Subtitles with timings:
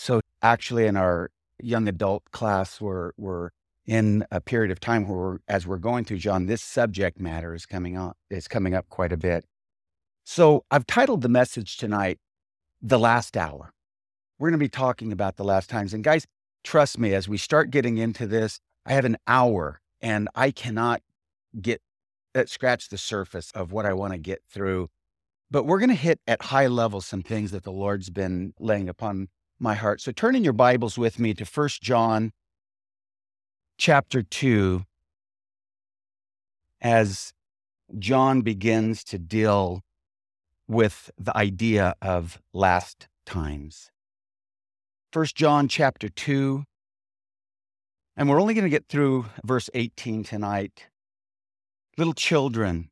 [0.00, 1.30] So actually, in our
[1.62, 3.50] young adult class, we're we're
[3.84, 7.52] in a period of time where, we're, as we're going through John, this subject matter
[7.52, 9.44] is coming up is coming up quite a bit.
[10.24, 12.18] So I've titled the message tonight,
[12.80, 13.74] "The Last Hour."
[14.38, 16.26] We're going to be talking about the last times, and guys,
[16.64, 21.02] trust me, as we start getting into this, I have an hour, and I cannot
[21.60, 21.82] get
[22.34, 24.88] uh, scratch the surface of what I want to get through.
[25.50, 28.88] But we're going to hit at high level some things that the Lord's been laying
[28.88, 29.28] upon
[29.60, 30.00] my heart.
[30.00, 32.32] So turn in your Bibles with me to First John
[33.76, 34.84] chapter 2
[36.80, 37.34] as
[37.98, 39.82] John begins to deal
[40.66, 43.90] with the idea of last times.
[45.12, 46.64] First John chapter 2
[48.16, 50.88] and we're only going to get through verse 18 tonight.
[51.96, 52.90] Little children,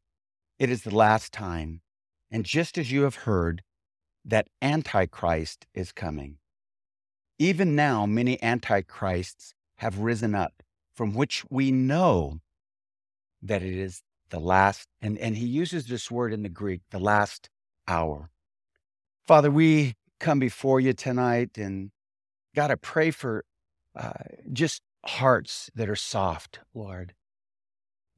[0.59, 1.80] it is the last time.
[2.30, 3.62] And just as you have heard
[4.24, 6.38] that Antichrist is coming,
[7.38, 10.62] even now many Antichrists have risen up,
[10.95, 12.40] from which we know
[13.43, 16.98] that it is the last, and, and he uses this word in the Greek, the
[16.98, 17.48] last
[17.87, 18.30] hour.
[19.26, 21.90] Father, we come before you tonight, and
[22.54, 23.45] God, I pray for
[23.95, 24.13] uh,
[24.52, 27.15] just hearts that are soft, Lord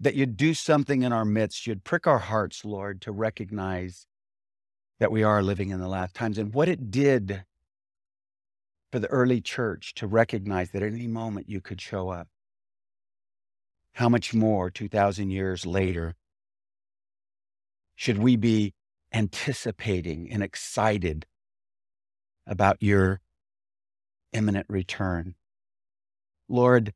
[0.01, 1.67] that you'd do something in our midst.
[1.67, 4.07] You'd prick our hearts, Lord, to recognize
[4.99, 7.45] that we are living in the last times and what it did
[8.91, 12.29] for the early church to recognize that at any moment you could show up.
[13.95, 16.15] How much more 2,000 years later
[17.95, 18.75] should we be
[19.13, 21.27] anticipating and excited
[22.47, 23.21] about your
[24.33, 25.35] imminent return?
[26.49, 26.95] Lord,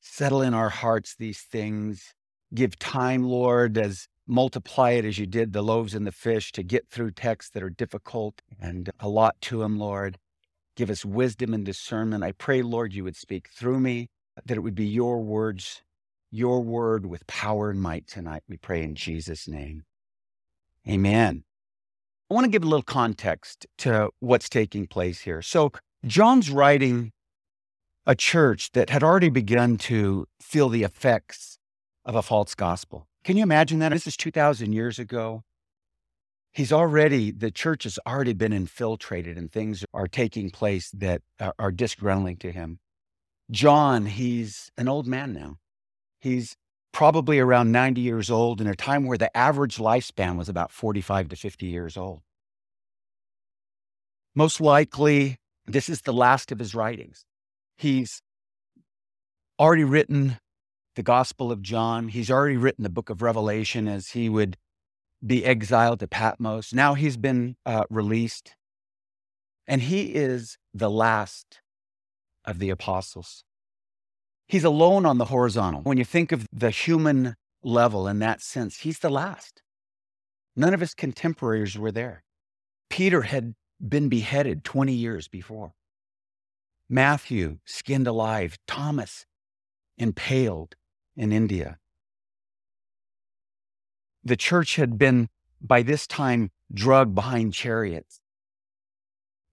[0.00, 2.14] settle in our hearts these things
[2.54, 6.62] give time, Lord, as multiply it as you did the loaves and the fish to
[6.62, 10.18] get through texts that are difficult and a lot to them, Lord.
[10.78, 12.22] Give us wisdom and discernment.
[12.22, 14.10] I pray, Lord, you would speak through me,
[14.46, 15.82] that it would be your words,
[16.30, 18.44] your word with power and might tonight.
[18.48, 19.82] We pray in Jesus' name.
[20.88, 21.42] Amen.
[22.30, 25.42] I want to give a little context to what's taking place here.
[25.42, 25.72] So,
[26.06, 27.10] John's writing
[28.06, 31.58] a church that had already begun to feel the effects
[32.04, 33.08] of a false gospel.
[33.24, 33.90] Can you imagine that?
[33.90, 35.42] This is 2,000 years ago.
[36.52, 41.54] He's already, the church has already been infiltrated and things are taking place that are,
[41.58, 42.80] are disgruntling to him.
[43.50, 45.56] John, he's an old man now.
[46.20, 46.56] He's
[46.92, 51.28] probably around 90 years old in a time where the average lifespan was about 45
[51.28, 52.22] to 50 years old.
[54.34, 57.24] Most likely, this is the last of his writings.
[57.76, 58.20] He's
[59.58, 60.38] already written
[60.96, 62.08] the Gospel of John.
[62.08, 64.56] He's already written the book of Revelation as he would
[65.24, 66.72] be exiled to Patmos.
[66.72, 68.54] Now he's been uh, released.
[69.66, 71.60] And he is the last
[72.44, 73.44] of the apostles.
[74.46, 75.82] He's alone on the horizontal.
[75.82, 79.62] When you think of the human level in that sense, he's the last.
[80.56, 82.24] None of his contemporaries were there.
[82.88, 83.54] Peter had
[83.86, 85.72] been beheaded 20 years before.
[86.88, 88.56] Matthew, skinned alive.
[88.66, 89.26] Thomas,
[89.98, 90.74] impaled
[91.16, 91.78] in India.
[94.28, 98.20] The church had been, by this time, drugged behind chariots.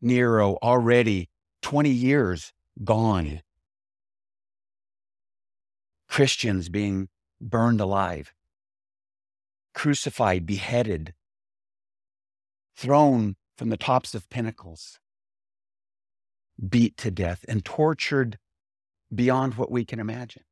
[0.01, 1.29] Nero already
[1.61, 2.51] 20 years
[2.83, 3.41] gone.
[6.09, 7.07] Christians being
[7.39, 8.33] burned alive,
[9.73, 11.13] crucified, beheaded,
[12.75, 14.99] thrown from the tops of pinnacles,
[16.67, 18.39] beat to death, and tortured
[19.13, 20.43] beyond what we can imagine.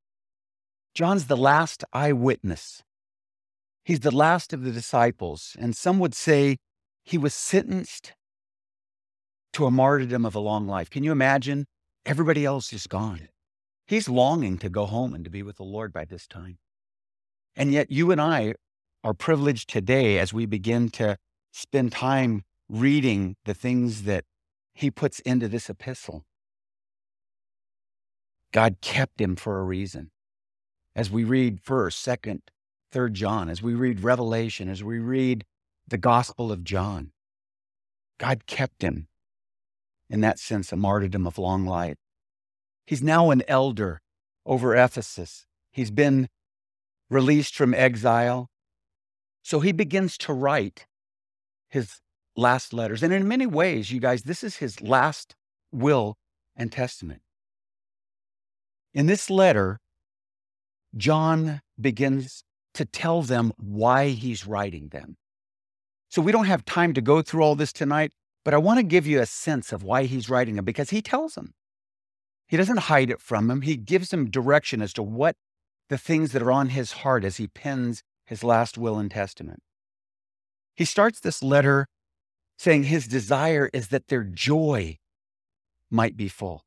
[0.93, 2.83] John's the last eyewitness.
[3.83, 5.55] He's the last of the disciples.
[5.59, 6.57] And some would say
[7.03, 8.13] he was sentenced
[9.53, 10.89] to a martyrdom of a long life.
[10.89, 11.65] Can you imagine?
[12.05, 13.29] Everybody else is gone.
[13.87, 16.57] He's longing to go home and to be with the Lord by this time.
[17.55, 18.55] And yet, you and I
[19.03, 21.17] are privileged today as we begin to
[21.51, 24.23] spend time reading the things that
[24.73, 26.25] he puts into this epistle.
[28.51, 30.11] God kept him for a reason
[30.95, 32.41] as we read first, second,
[32.93, 35.45] third John, as we read Revelation, as we read
[35.87, 37.11] the Gospel of John.
[38.19, 39.07] God kept him
[40.09, 41.97] in that sense, a martyrdom of long life.
[42.85, 43.99] He's now an elder
[44.45, 45.47] over Ephesus.
[45.71, 46.29] He's been
[47.09, 48.49] released from exile.
[49.41, 50.85] So he begins to write
[51.69, 51.99] his
[52.35, 53.01] last letters.
[53.01, 55.35] And in many ways, you guys, this is his last
[55.71, 56.15] will
[56.55, 57.21] and testament.
[58.93, 59.79] In this letter,
[60.95, 62.43] John begins
[62.73, 65.17] to tell them why he's writing them.
[66.09, 68.11] So we don't have time to go through all this tonight,
[68.45, 71.01] But I want to give you a sense of why he's writing them because he
[71.01, 71.53] tells them.
[72.45, 73.61] He doesn't hide it from them.
[73.61, 75.35] He gives them direction as to what
[75.89, 79.61] the things that are on his heart as he pens his last will and testament.
[80.75, 81.87] He starts this letter
[82.57, 84.99] saying his desire is that their joy
[85.89, 86.65] might be full.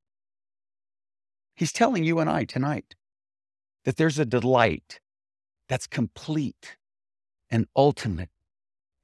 [1.55, 2.94] He's telling you and I tonight
[3.85, 5.00] that there's a delight
[5.69, 6.77] that's complete
[7.51, 8.31] and ultimate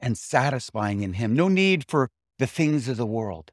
[0.01, 1.35] and satisfying in him.
[1.35, 3.53] No need for the things of the world.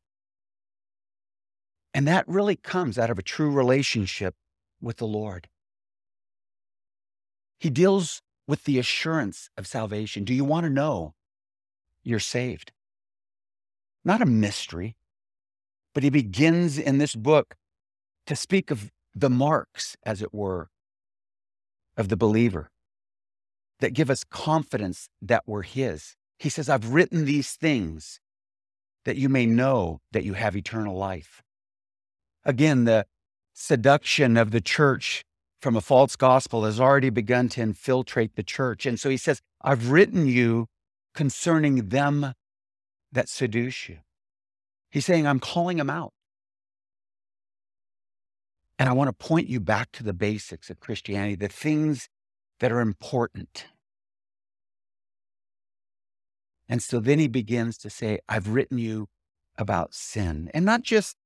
[1.93, 4.35] And that really comes out of a true relationship
[4.81, 5.47] with the Lord.
[7.59, 10.23] He deals with the assurance of salvation.
[10.23, 11.13] Do you want to know
[12.03, 12.71] you're saved?
[14.05, 14.95] Not a mystery,
[15.93, 17.55] but he begins in this book
[18.25, 20.69] to speak of the marks, as it were,
[21.97, 22.71] of the believer
[23.79, 26.15] that give us confidence that we're his.
[26.37, 28.19] He says, I've written these things
[29.05, 31.41] that you may know that you have eternal life.
[32.45, 33.05] Again, the
[33.53, 35.23] seduction of the church
[35.61, 38.85] from a false gospel has already begun to infiltrate the church.
[38.85, 40.67] And so he says, I've written you
[41.13, 42.33] concerning them
[43.11, 43.97] that seduce you.
[44.89, 46.13] He's saying, I'm calling them out.
[48.77, 52.07] And I want to point you back to the basics of Christianity, the things
[52.59, 53.65] that are important.
[56.67, 59.07] And so then he begins to say, I've written you
[59.57, 61.17] about sin, and not just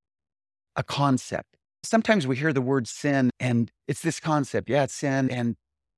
[0.75, 1.57] a concept.
[1.83, 5.29] Sometimes we hear the word sin and it's this concept, yeah, it's sin.
[5.29, 5.55] And,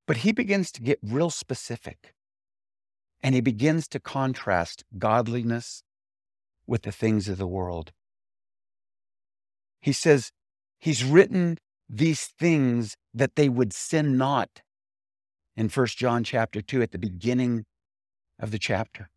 [0.07, 2.13] but he begins to get real specific
[3.21, 5.83] and he begins to contrast godliness
[6.67, 7.91] with the things of the world.
[9.81, 10.31] He says,
[10.79, 11.57] He's written
[11.89, 14.61] these things that they would sin not
[15.55, 17.65] in 1 John chapter 2 at the beginning
[18.39, 19.09] of the chapter.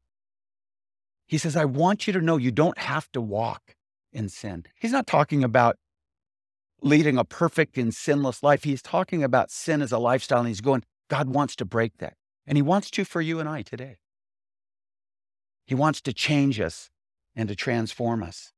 [1.27, 3.75] He says, I want you to know you don't have to walk
[4.13, 4.65] in sin.
[4.81, 5.77] He's not talking about
[6.81, 8.65] leading a perfect and sinless life.
[8.65, 12.15] He's talking about sin as a lifestyle, and he's going, God wants to break that.
[12.47, 13.97] And he wants to for you and I today.
[15.67, 16.89] He wants to change us
[17.37, 18.53] and to transform us.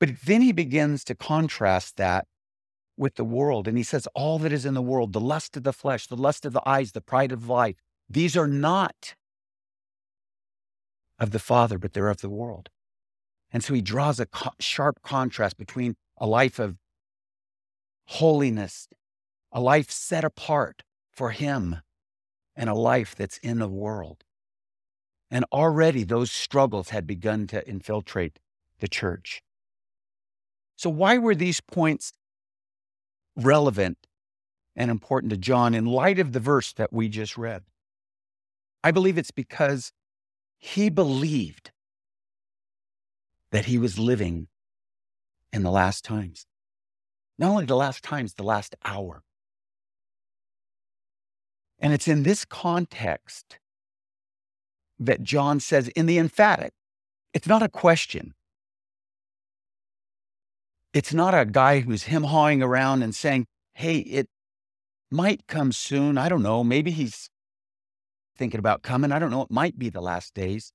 [0.00, 2.26] But then he begins to contrast that
[2.96, 3.68] with the world.
[3.68, 6.16] And he says, All that is in the world, the lust of the flesh, the
[6.16, 7.76] lust of the eyes, the pride of life,
[8.08, 9.14] these are not
[11.18, 12.70] of the Father, but they're of the world.
[13.52, 16.76] And so he draws a co- sharp contrast between a life of
[18.06, 18.88] holiness,
[19.52, 21.76] a life set apart for him,
[22.54, 24.24] and a life that's in the world.
[25.30, 28.38] And already those struggles had begun to infiltrate
[28.78, 29.42] the church.
[30.76, 32.12] So, why were these points
[33.36, 33.98] relevant
[34.74, 37.62] and important to John in light of the verse that we just read?
[38.82, 39.92] I believe it's because
[40.58, 41.70] he believed
[43.50, 44.48] that he was living
[45.52, 46.46] in the last times.
[47.38, 49.22] Not only the last times, the last hour.
[51.78, 53.58] And it's in this context
[54.98, 56.72] that John says in the emphatic,
[57.34, 58.34] it's not a question.
[60.96, 64.30] It's not a guy who's him hawing around and saying, hey, it
[65.10, 66.16] might come soon.
[66.16, 66.64] I don't know.
[66.64, 67.28] Maybe he's
[68.38, 69.12] thinking about coming.
[69.12, 69.42] I don't know.
[69.42, 70.72] It might be the last days.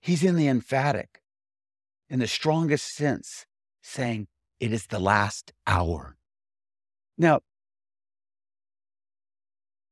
[0.00, 1.22] He's in the emphatic,
[2.08, 3.46] in the strongest sense,
[3.80, 4.26] saying,
[4.58, 6.16] it is the last hour.
[7.16, 7.42] Now,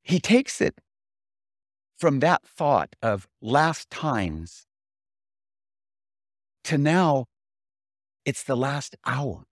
[0.02, 0.74] he takes it
[1.96, 4.66] from that thought of last times
[6.64, 7.26] to now
[8.28, 9.44] it's the last hour.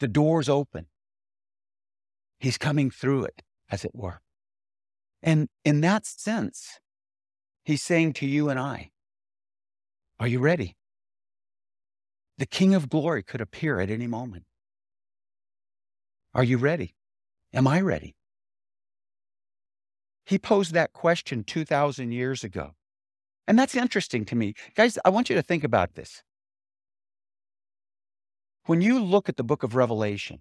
[0.00, 0.86] The door's open.
[2.40, 4.20] He's coming through it, as it were.
[5.22, 6.80] And in that sense,
[7.62, 8.90] he's saying to you and I,
[10.18, 10.74] Are you ready?
[12.36, 14.42] The King of Glory could appear at any moment.
[16.34, 16.96] Are you ready?
[17.52, 18.16] Am I ready?
[20.26, 22.72] He posed that question 2,000 years ago.
[23.46, 24.54] And that's interesting to me.
[24.74, 26.24] Guys, I want you to think about this.
[28.68, 30.40] When you look at the book of Revelation,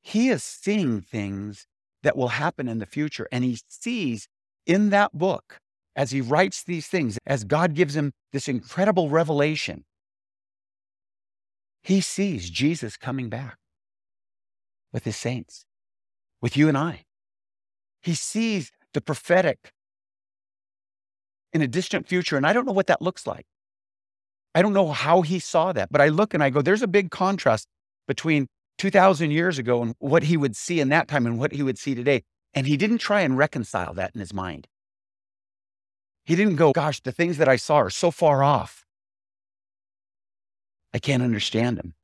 [0.00, 1.66] he is seeing things
[2.02, 3.28] that will happen in the future.
[3.30, 4.28] And he sees
[4.64, 5.58] in that book,
[5.94, 9.84] as he writes these things, as God gives him this incredible revelation,
[11.82, 13.58] he sees Jesus coming back
[14.90, 15.66] with his saints,
[16.40, 17.04] with you and I.
[18.00, 19.70] He sees the prophetic
[21.52, 22.38] in a distant future.
[22.38, 23.44] And I don't know what that looks like.
[24.54, 26.88] I don't know how he saw that, but I look and I go, there's a
[26.88, 27.68] big contrast
[28.06, 31.62] between 2000 years ago and what he would see in that time and what he
[31.62, 32.22] would see today.
[32.54, 34.66] And he didn't try and reconcile that in his mind.
[36.24, 38.84] He didn't go, Gosh, the things that I saw are so far off.
[40.92, 41.94] I can't understand them.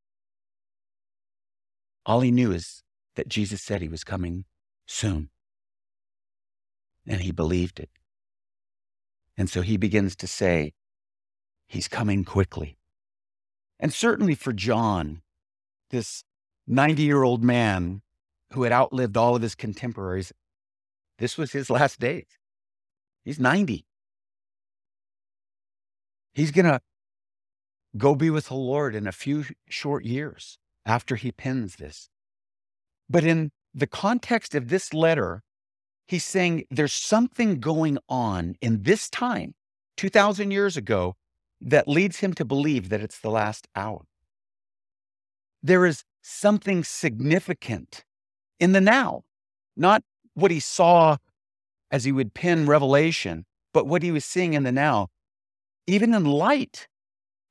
[2.07, 2.83] All he knew is
[3.17, 4.45] that Jesus said he was coming
[4.87, 5.31] soon.
[7.07, 7.91] And he believed it.
[9.37, 10.73] And so he begins to say,
[11.67, 12.79] He's coming quickly.
[13.81, 15.23] And certainly for John,
[15.91, 16.25] this
[16.67, 18.03] 90 year old man
[18.53, 20.33] who had outlived all of his contemporaries,
[21.19, 22.27] this was his last days.
[23.25, 23.85] He's 90.
[26.35, 26.81] He's going to
[27.97, 32.09] go be with the Lord in a few short years after he pens this.
[33.09, 35.43] But in the context of this letter,
[36.07, 39.55] he's saying there's something going on in this time,
[39.97, 41.15] 2,000 years ago,
[41.65, 44.05] that leads him to believe that it's the last hour.
[45.63, 48.05] There is something significant
[48.61, 49.25] in the now,
[49.77, 50.03] not
[50.35, 51.17] what he saw
[51.91, 55.09] as he would pen Revelation, but what he was seeing in the now,
[55.87, 56.87] even in light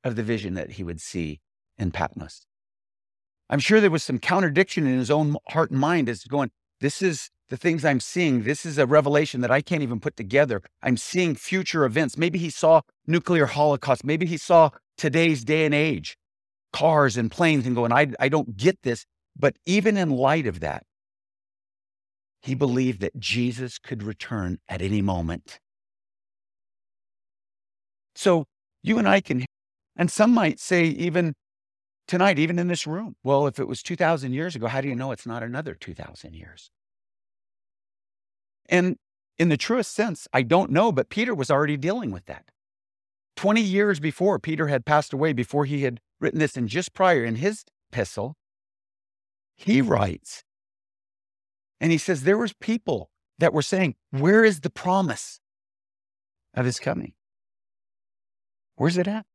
[0.04, 1.40] of the vision that he would see
[1.76, 2.46] in Patmos.
[3.50, 7.02] I'm sure there was some contradiction in his own heart and mind as going, this
[7.02, 8.42] is the things I'm seeing.
[8.42, 10.62] This is a revelation that I can't even put together.
[10.82, 12.16] I'm seeing future events.
[12.16, 14.04] Maybe he saw nuclear holocaust.
[14.04, 16.16] Maybe he saw today's day and age,
[16.72, 19.04] cars and planes, and going, I, I don't get this.
[19.36, 20.84] But even in light of that,
[22.42, 25.58] he believed that Jesus could return at any moment.
[28.14, 28.44] So
[28.82, 29.44] you and I can,
[29.96, 31.34] and some might say, even
[32.06, 34.94] tonight, even in this room, well, if it was 2,000 years ago, how do you
[34.94, 36.70] know it's not another 2,000 years?
[38.68, 38.96] And
[39.38, 42.46] in the truest sense, I don't know, but Peter was already dealing with that.
[43.36, 47.24] 20 years before Peter had passed away, before he had written this, and just prior
[47.24, 48.36] in his epistle,
[49.56, 50.44] he writes,
[51.80, 55.40] and he says, there was people that were saying, where is the promise
[56.54, 57.12] of his coming?
[58.76, 59.26] Where's it at?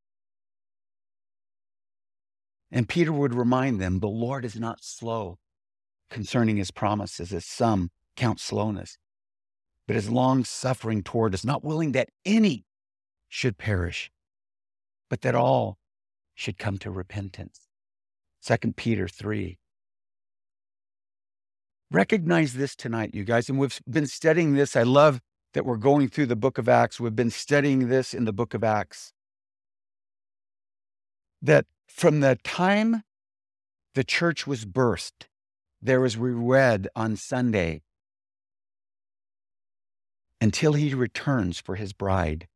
[2.72, 5.40] And Peter would remind them, the Lord is not slow
[6.10, 8.98] concerning his promises, as some count slowness,
[9.90, 12.64] but is long suffering toward us, not willing that any
[13.28, 14.12] should perish,
[15.10, 15.80] but that all
[16.36, 17.62] should come to repentance.
[18.46, 19.58] 2 Peter 3.
[21.90, 23.50] Recognize this tonight, you guys.
[23.50, 24.76] And we've been studying this.
[24.76, 25.22] I love
[25.56, 27.00] that we're going through the book of Acts.
[27.00, 29.12] We've been studying this in the book of Acts.
[31.42, 33.02] That from the time
[33.96, 35.26] the church was birthed,
[35.82, 37.82] there as we read on Sunday,
[40.42, 42.48] until he returns for his bride,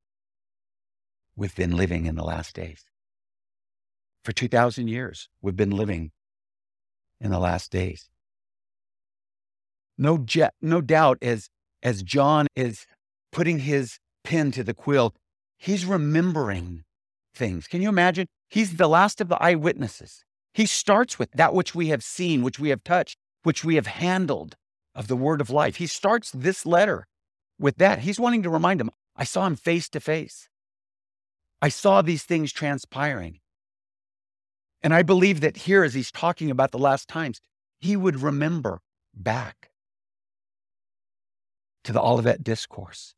[1.36, 2.86] we've been living in the last days.
[4.24, 6.12] For 2,000 years, we've been living
[7.20, 8.10] in the last days.
[9.98, 11.50] No, je- no doubt, as,
[11.82, 12.86] as John is
[13.32, 15.14] putting his pen to the quill,
[15.58, 16.84] he's remembering
[17.36, 17.68] things.
[17.68, 18.28] Can you imagine?
[18.50, 20.24] He's the last of the eyewitnesses.
[20.54, 23.88] He starts with that which we have seen, which we have touched, which we have
[23.88, 24.56] handled
[24.96, 25.78] of the word of life.
[25.78, 27.08] He starts this letter
[27.64, 28.00] with that.
[28.00, 30.50] He's wanting to remind him, I saw him face to face.
[31.62, 33.40] I saw these things transpiring.
[34.82, 37.40] And I believe that here, as he's talking about the last times,
[37.80, 38.82] he would remember
[39.16, 39.72] back
[41.86, 43.16] to the Olivet Discourse.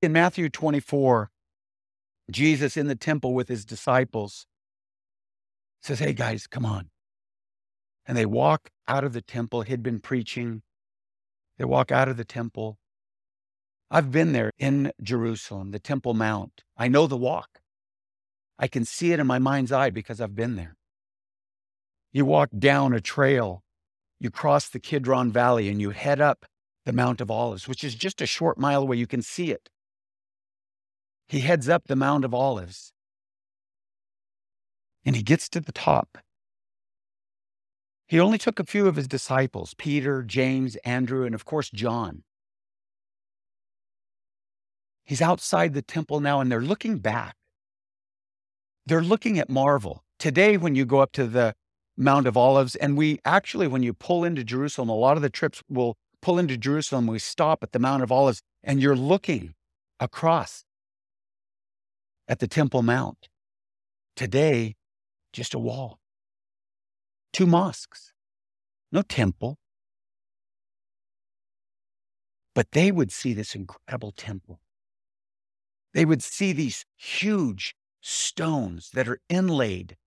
[0.00, 1.30] In Matthew 24,
[2.30, 4.46] Jesus in the temple with his disciples
[5.82, 6.90] says, Hey guys, come on.
[8.06, 9.62] And they walk out of the temple.
[9.62, 10.62] He'd been preaching.
[11.58, 12.78] They walk out of the temple.
[13.90, 16.64] I've been there in Jerusalem, the Temple Mount.
[16.76, 17.60] I know the walk.
[18.58, 20.76] I can see it in my mind's eye because I've been there.
[22.12, 23.62] You walk down a trail,
[24.18, 26.46] you cross the Kidron Valley, and you head up
[26.84, 28.96] the Mount of Olives, which is just a short mile away.
[28.96, 29.68] You can see it.
[31.28, 32.92] He heads up the Mount of Olives
[35.06, 36.18] and he gets to the top.
[38.06, 42.22] He only took a few of his disciples Peter, James, Andrew, and of course, John.
[45.04, 47.36] He's outside the temple now and they're looking back.
[48.86, 50.04] They're looking at marvel.
[50.18, 51.54] Today, when you go up to the
[51.96, 55.30] Mount of Olives, and we actually, when you pull into Jerusalem, a lot of the
[55.30, 57.06] trips will pull into Jerusalem.
[57.06, 59.54] We stop at the Mount of Olives and you're looking
[60.00, 60.64] across
[62.28, 63.28] at the Temple Mount.
[64.16, 64.76] Today,
[65.32, 65.98] just a wall,
[67.36, 68.14] two mosques,
[68.90, 69.58] no temple.
[72.54, 74.60] But they would see this incredible temple.
[75.92, 79.98] They would see these huge stones that are inlaid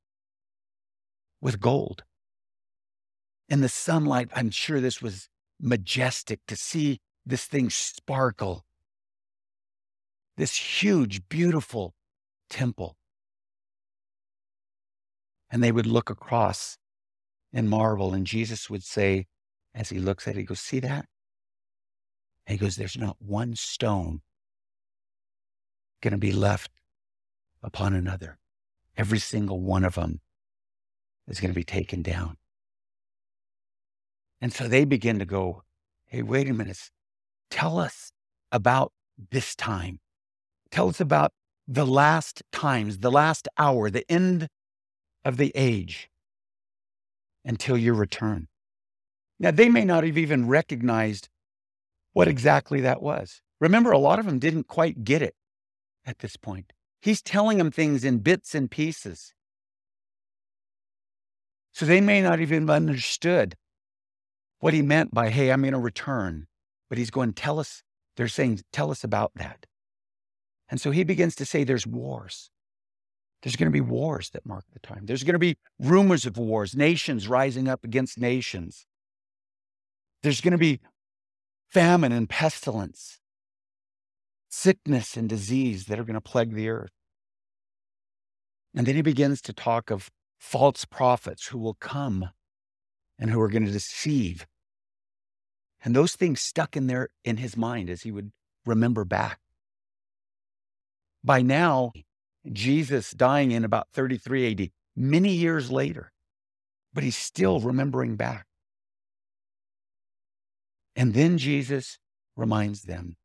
[1.39, 2.03] with gold.
[3.47, 8.65] In the sunlight, I'm sure this was majestic to see this thing sparkle
[10.35, 11.93] this huge, beautiful
[12.49, 12.95] temple.
[15.51, 16.78] And they would look across
[17.53, 18.13] and marvel.
[18.13, 19.25] And Jesus would say,
[19.73, 21.05] as he looks at it, he goes, See that?
[22.45, 24.21] And he goes, There's not one stone
[26.01, 26.71] going to be left
[27.61, 28.37] upon another.
[28.97, 30.21] Every single one of them
[31.27, 32.37] is going to be taken down.
[34.41, 35.63] And so they begin to go,
[36.05, 36.89] Hey, wait a minute.
[37.51, 38.11] Tell us
[38.51, 38.91] about
[39.31, 39.99] this time.
[40.71, 41.31] Tell us about
[41.67, 44.47] the last times, the last hour, the end
[45.23, 46.08] of the age
[47.45, 48.47] until your return.
[49.39, 51.29] Now, they may not have even recognized
[52.13, 53.41] what exactly that was.
[53.61, 55.35] Remember, a lot of them didn't quite get it
[56.05, 56.73] at this point.
[57.01, 59.33] He's telling them things in bits and pieces.
[61.73, 63.55] So they may not even understood
[64.59, 66.47] what he meant by, hey, I'm going to return.
[66.89, 67.83] But he's going, tell us,
[68.17, 69.65] they're saying, tell us about that.
[70.69, 72.49] And so he begins to say there's wars.
[73.41, 75.05] There's going to be wars that mark the time.
[75.05, 78.85] There's going to be rumors of wars, nations rising up against nations.
[80.23, 80.81] There's going to be
[81.69, 83.19] famine and pestilence,
[84.49, 86.91] sickness and disease that are going to plague the earth.
[88.75, 92.29] And then he begins to talk of false prophets who will come
[93.17, 94.45] and who are going to deceive.
[95.83, 98.31] And those things stuck in there in his mind as he would
[98.65, 99.39] remember back.
[101.23, 101.93] By now,
[102.51, 106.11] Jesus dying in about 33 AD, many years later,
[106.93, 108.45] but he's still remembering back.
[110.95, 111.97] And then Jesus
[112.35, 113.15] reminds them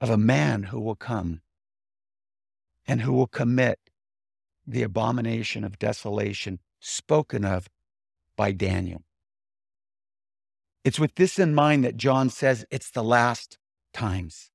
[0.00, 1.40] of a man who will come
[2.86, 3.78] and who will commit
[4.66, 7.68] the abomination of desolation spoken of
[8.36, 9.02] by Daniel.
[10.84, 13.58] It's with this in mind that John says it's the last
[13.92, 14.51] times.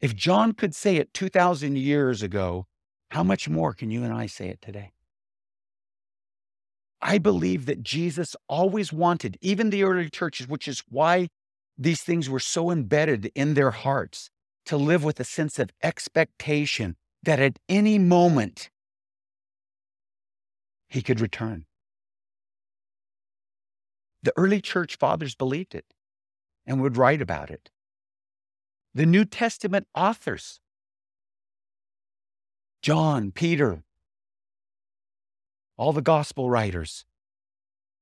[0.00, 2.66] If John could say it 2,000 years ago,
[3.10, 4.92] how much more can you and I say it today?
[7.00, 11.28] I believe that Jesus always wanted, even the early churches, which is why
[11.76, 14.30] these things were so embedded in their hearts,
[14.66, 18.70] to live with a sense of expectation that at any moment
[20.88, 21.64] he could return.
[24.22, 25.86] The early church fathers believed it
[26.66, 27.70] and would write about it
[28.98, 30.58] the New Testament authors
[32.82, 33.84] John, Peter,
[35.76, 37.04] all the gospel writers,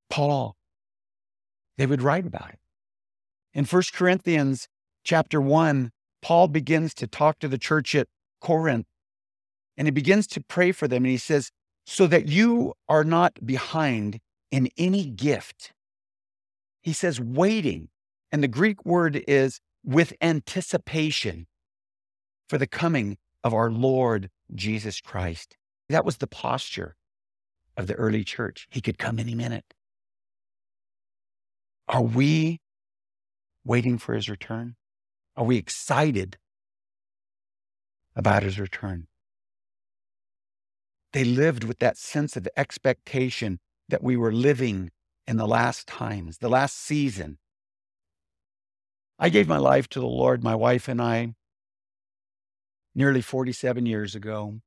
[0.09, 0.57] Paul,
[1.77, 2.59] they would write about it.
[3.53, 4.69] In 1 Corinthians
[5.05, 5.91] chapter 1,
[6.23, 8.09] Paul begins to talk to the church at
[8.41, 8.87] Corinth
[9.77, 11.05] and he begins to pray for them.
[11.05, 11.51] And he says,
[11.85, 14.19] So that you are not behind
[14.51, 15.75] in any gift.
[16.81, 17.89] He says, waiting.
[18.33, 21.46] And the Greek word is with anticipation
[22.49, 25.57] for the coming of our Lord Jesus Christ.
[25.88, 26.96] That was the posture
[27.77, 28.66] of the early church.
[28.70, 29.75] He could come any minute.
[31.88, 32.61] Are we
[33.64, 34.75] waiting for his return?
[35.37, 36.37] Are we excited
[38.16, 39.07] about his return?
[41.12, 44.90] They lived with that sense of expectation that we were living
[45.29, 47.38] in the last times, the last season
[49.19, 51.35] I gave my life to the Lord, my wife and I,
[52.95, 54.61] nearly 47 years ago.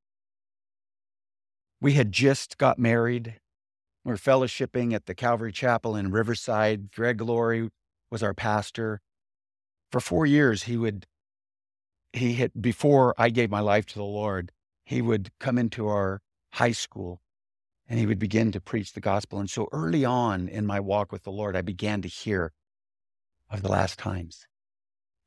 [1.80, 3.40] We had just got married.
[4.04, 6.92] We were fellowshipping at the Calvary Chapel in Riverside.
[6.92, 7.70] Greg Laurie
[8.10, 9.02] was our pastor.
[9.92, 11.06] For four years, he would,
[12.12, 14.52] he had, before I gave my life to the Lord,
[14.84, 16.22] he would come into our
[16.54, 17.22] high school
[17.88, 19.40] and he would begin to preach the gospel.
[19.40, 22.52] And so early on in my walk with the Lord, I began to hear
[23.50, 24.46] of the last times.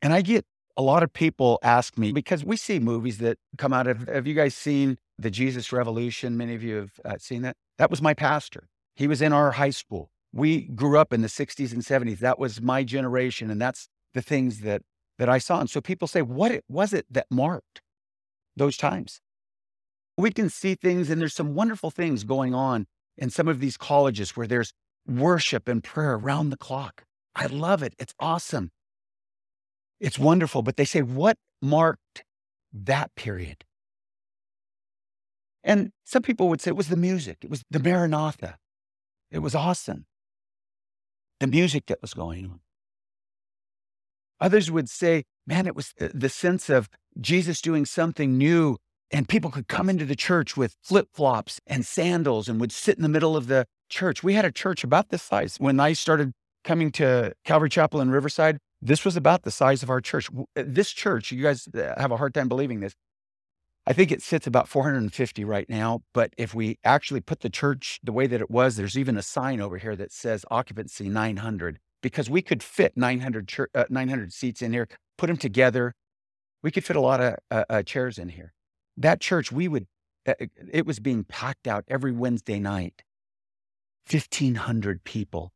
[0.01, 0.45] And I get
[0.77, 4.27] a lot of people ask me because we see movies that come out of, have
[4.27, 6.37] you guys seen the Jesus Revolution?
[6.37, 7.57] Many of you have uh, seen that.
[7.79, 8.69] That was my pastor.
[8.97, 10.11] He was in our high school.
[10.33, 12.19] We grew up in the 60s and 70s.
[12.19, 13.51] That was my generation.
[13.51, 14.83] And that's the things that,
[15.19, 15.61] that I saw.
[15.61, 17.83] And so people say, what it, was it that marked
[18.57, 19.21] those times?
[20.17, 23.77] We can see things, and there's some wonderful things going on in some of these
[23.77, 24.73] colleges where there's
[25.07, 27.05] worship and prayer around the clock.
[27.35, 27.95] I love it.
[27.99, 28.71] It's awesome.
[30.01, 30.63] It's wonderful.
[30.63, 32.25] But they say, what marked
[32.73, 33.65] that period?
[35.65, 38.57] And some people would say it was the music, it was the Maranatha.
[39.31, 40.07] It was awesome.
[41.41, 42.61] The music that was going on.
[44.41, 48.77] Others would say, man, it was the sense of Jesus doing something new,
[49.11, 52.97] and people could come into the church with flip flops and sandals and would sit
[52.97, 54.23] in the middle of the church.
[54.23, 56.33] We had a church about this size when I started
[56.65, 60.29] coming to Calvary Chapel in Riverside, This was about the size of our church.
[60.57, 62.95] Uh, This church, you guys uh, have a hard time believing this.
[63.87, 66.03] I think it sits about 450 right now.
[66.15, 69.23] But if we actually put the church the way that it was, there's even a
[69.23, 74.33] sign over here that says occupancy 900 because we could fit 900, chur- uh, 900
[74.33, 75.95] seats in here, put them together.
[76.63, 78.53] We could fit a lot of uh, uh, chairs in here.
[78.97, 79.87] That church, we would,
[80.27, 80.35] uh,
[80.73, 83.03] it was being packed out every Wednesday night.
[84.11, 85.53] 1,500 people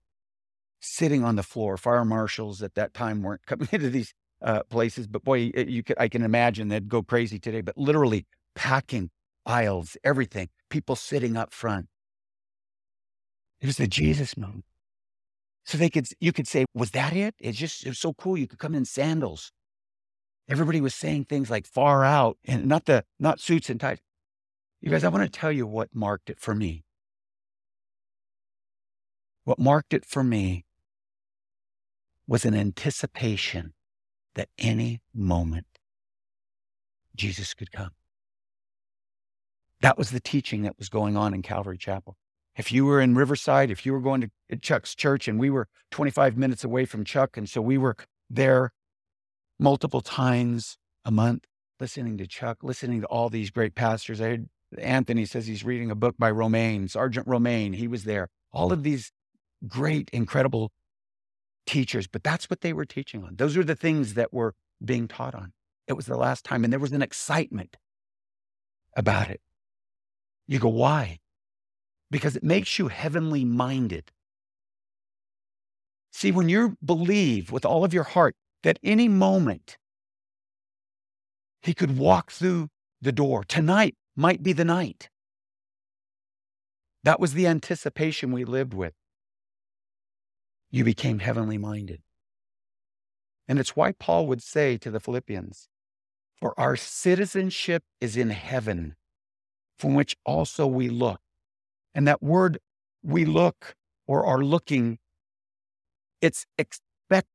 [0.80, 1.76] sitting on the floor.
[1.76, 5.96] Fire marshals at that time weren't coming into these uh, places, but boy, you could,
[5.98, 7.60] I can imagine they'd go crazy today.
[7.60, 9.10] But literally packing
[9.44, 11.86] aisles, everything, people sitting up front.
[13.60, 14.64] It was the Jesus moment.
[15.64, 17.34] So they could, you could say, was that it?
[17.40, 18.36] It's just, it was so cool.
[18.36, 19.50] You could come in sandals.
[20.48, 23.98] Everybody was saying things like far out and not the, not suits and ties.
[24.80, 26.84] You guys, I want to tell you what marked it for me.
[29.42, 30.65] What marked it for me
[32.26, 33.72] was an anticipation
[34.34, 35.66] that any moment
[37.14, 37.90] Jesus could come.
[39.80, 42.16] That was the teaching that was going on in Calvary Chapel.
[42.56, 45.68] If you were in Riverside, if you were going to Chuck's church, and we were
[45.90, 47.96] 25 minutes away from Chuck, and so we were
[48.30, 48.72] there
[49.58, 51.44] multiple times a month
[51.78, 54.20] listening to Chuck, listening to all these great pastors.
[54.20, 57.74] I heard Anthony says he's reading a book by Romaine, Sergeant Romaine.
[57.74, 58.28] He was there.
[58.52, 59.12] All of these
[59.68, 60.72] great, incredible
[61.66, 63.36] teachers, but that's what they were teaching on.
[63.36, 65.52] Those were the things that were being taught on.
[65.86, 67.76] It was the last time, and there was an excitement
[68.96, 69.40] about it.
[70.48, 71.18] You go, why?
[72.10, 74.12] Because it makes you heavenly minded.
[76.12, 79.76] See, when you believe with all of your heart that any moment
[81.60, 82.68] he could walk through
[83.00, 85.10] the door, tonight might be the night.
[87.04, 88.94] That was the anticipation we lived with.
[90.76, 92.02] You became heavenly minded.
[93.48, 95.70] And it's why Paul would say to the Philippians,
[96.38, 98.94] For our citizenship is in heaven,
[99.78, 101.22] from which also we look.
[101.94, 102.58] And that word
[103.02, 103.74] we look
[104.06, 104.98] or are looking,
[106.20, 107.28] it's expect,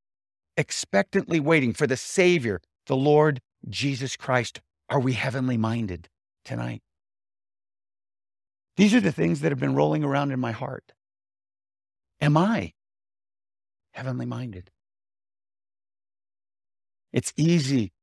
[0.55, 4.61] expectantly waiting for the Savior, the Lord Jesus Christ.
[4.87, 6.09] Are we heavenly minded
[6.45, 6.83] tonight?
[8.77, 10.93] These are the things that have been rolling around in my heart.
[12.21, 12.73] Am I
[13.91, 14.71] heavenly minded?
[17.11, 17.93] It's easy.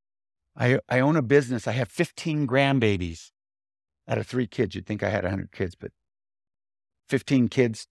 [0.56, 1.66] I, I own a business.
[1.66, 3.30] I have 15 grandbabies
[4.08, 4.74] out of three kids.
[4.74, 5.92] You'd think I had 100 kids, but
[7.08, 7.86] 15 kids,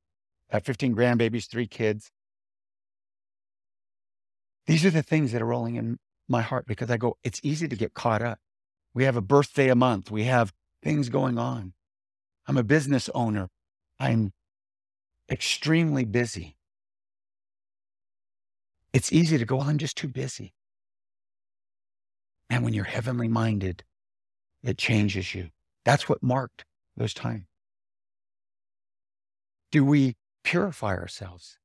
[0.52, 2.12] uh, 15 grandbabies, three kids.
[4.68, 7.68] These are the things that are rolling in my heart because I go, it's easy
[7.68, 8.40] to get caught up.
[8.94, 10.12] We have a birthday a month.
[10.12, 11.74] We have things going on.
[12.48, 13.48] I'm a business owner.
[14.00, 14.34] I'm
[15.30, 16.57] extremely busy.
[18.98, 20.56] It's easy to go, well, I'm just too busy.
[22.50, 23.84] And when you're heavenly minded,
[24.64, 25.50] it changes you.
[25.86, 27.46] That's what marked those times.
[29.72, 31.60] Do we purify ourselves?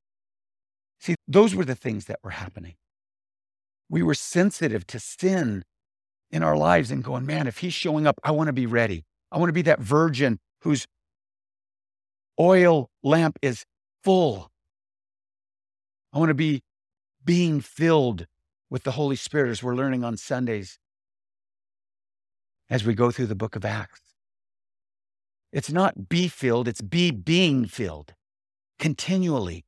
[0.99, 2.75] See, those were the things that were happening.
[3.89, 5.63] We were sensitive to sin
[6.29, 9.05] in our lives and going, man, if he's showing up, I want to be ready.
[9.31, 10.85] I want to be that virgin whose
[12.39, 13.65] oil lamp is
[14.03, 14.51] full.
[16.13, 16.61] I want to be
[17.25, 18.27] being filled
[18.69, 20.79] with the Holy Spirit as we're learning on Sundays
[22.69, 24.01] as we go through the book of Acts.
[25.51, 28.15] It's not be filled, it's be being filled
[28.79, 29.65] continually.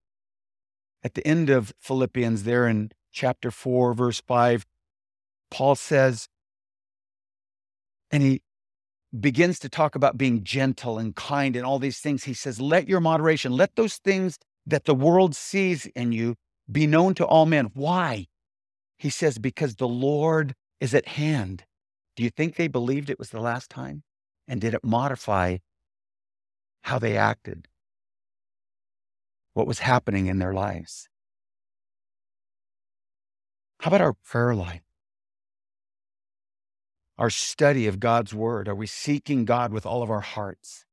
[1.04, 4.66] At the end of Philippians, there in chapter 4, verse 5,
[5.52, 6.28] Paul says,
[8.10, 8.42] and he
[9.18, 12.24] begins to talk about being gentle and kind and all these things.
[12.24, 16.36] He says, Let your moderation, let those things that the world sees in you
[16.72, 17.70] be known to all men.
[17.74, 18.28] Why?
[18.98, 21.66] He says, Because the Lord is at hand.
[22.16, 24.04] Do you think they believed it was the last time?
[24.48, 25.58] And did it modify
[26.84, 27.68] how they acted?
[29.54, 31.08] What was happening in their lives?
[33.80, 34.82] How about our prayer life?
[37.18, 38.68] Our study of God's word?
[38.68, 40.86] Are we seeking God with all of our hearts?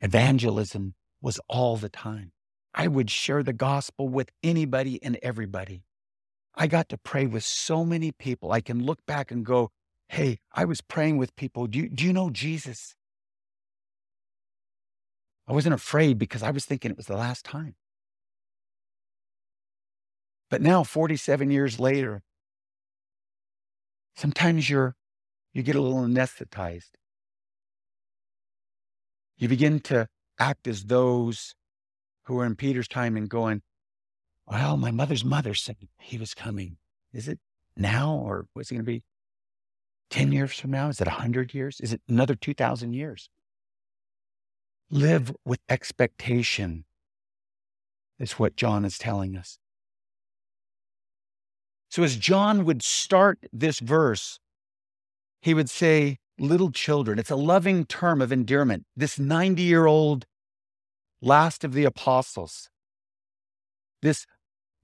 [0.00, 2.32] Evangelism was all the time.
[2.74, 5.84] I would share the gospel with anybody and everybody.
[6.54, 8.52] I got to pray with so many people.
[8.52, 9.70] I can look back and go,
[10.08, 11.66] hey, I was praying with people.
[11.66, 12.94] Do you, do you know Jesus?
[15.48, 17.74] I wasn't afraid because I was thinking it was the last time.
[20.50, 22.22] But now, 47 years later,
[24.14, 24.94] sometimes you're,
[25.54, 26.90] you get a little anesthetized.
[29.38, 30.08] You begin to
[30.38, 31.54] act as those
[32.24, 33.62] who were in Peter's time and going,
[34.46, 36.76] Well, my mother's mother said he was coming.
[37.12, 37.38] Is it
[37.76, 39.02] now or was it going to be
[40.10, 40.88] 10 years from now?
[40.88, 41.80] Is it 100 years?
[41.80, 43.28] Is it another 2,000 years?
[44.90, 46.84] Live with expectation,
[48.18, 49.58] is what John is telling us.
[51.88, 54.38] So, as John would start this verse,
[55.40, 57.18] he would say, Little children.
[57.18, 58.84] It's a loving term of endearment.
[58.96, 60.24] This 90 year old
[61.22, 62.68] last of the apostles,
[64.02, 64.26] this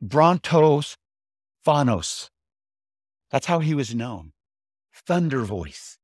[0.02, 0.96] Brontos
[1.66, 2.30] Phanos,
[3.30, 4.32] that's how he was known.
[4.94, 5.98] Thunder voice.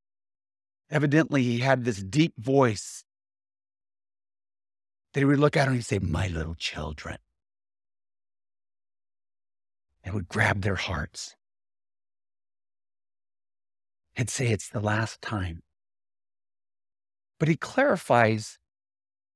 [0.91, 3.05] Evidently, he had this deep voice
[5.13, 7.19] that he would look at and he'd say, My little children.
[10.05, 11.35] It would grab their hearts.
[14.15, 15.63] He'd say, It's the last time.
[17.39, 18.59] But he clarifies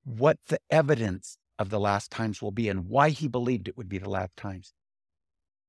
[0.05, 3.89] what the evidence of the last times will be and why he believed it would
[3.89, 4.73] be the last times.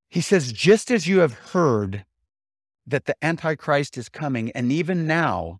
[0.09, 2.05] He says, Just as you have heard
[2.85, 5.59] that the Antichrist is coming, and even now,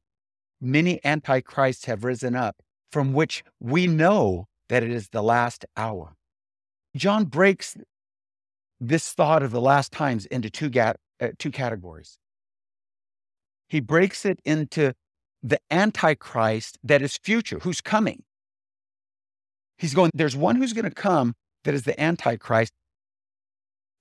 [0.60, 2.58] many Antichrists have risen up
[2.92, 6.16] from which we know that it is the last hour.
[6.96, 7.78] John breaks
[8.80, 12.18] this thought of the last times into two, ga- uh, two categories.
[13.68, 14.94] He breaks it into
[15.44, 18.24] the Antichrist that is future, who's coming.
[19.80, 22.72] He's going, there's one who's going to come that is the Antichrist.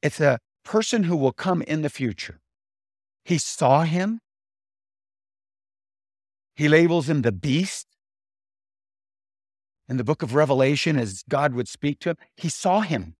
[0.02, 2.40] It's a person who will come in the future.
[3.24, 4.20] He saw him.
[6.54, 7.88] He labels him the beast
[9.88, 13.14] in the book of Revelation, as God would speak to him, he saw him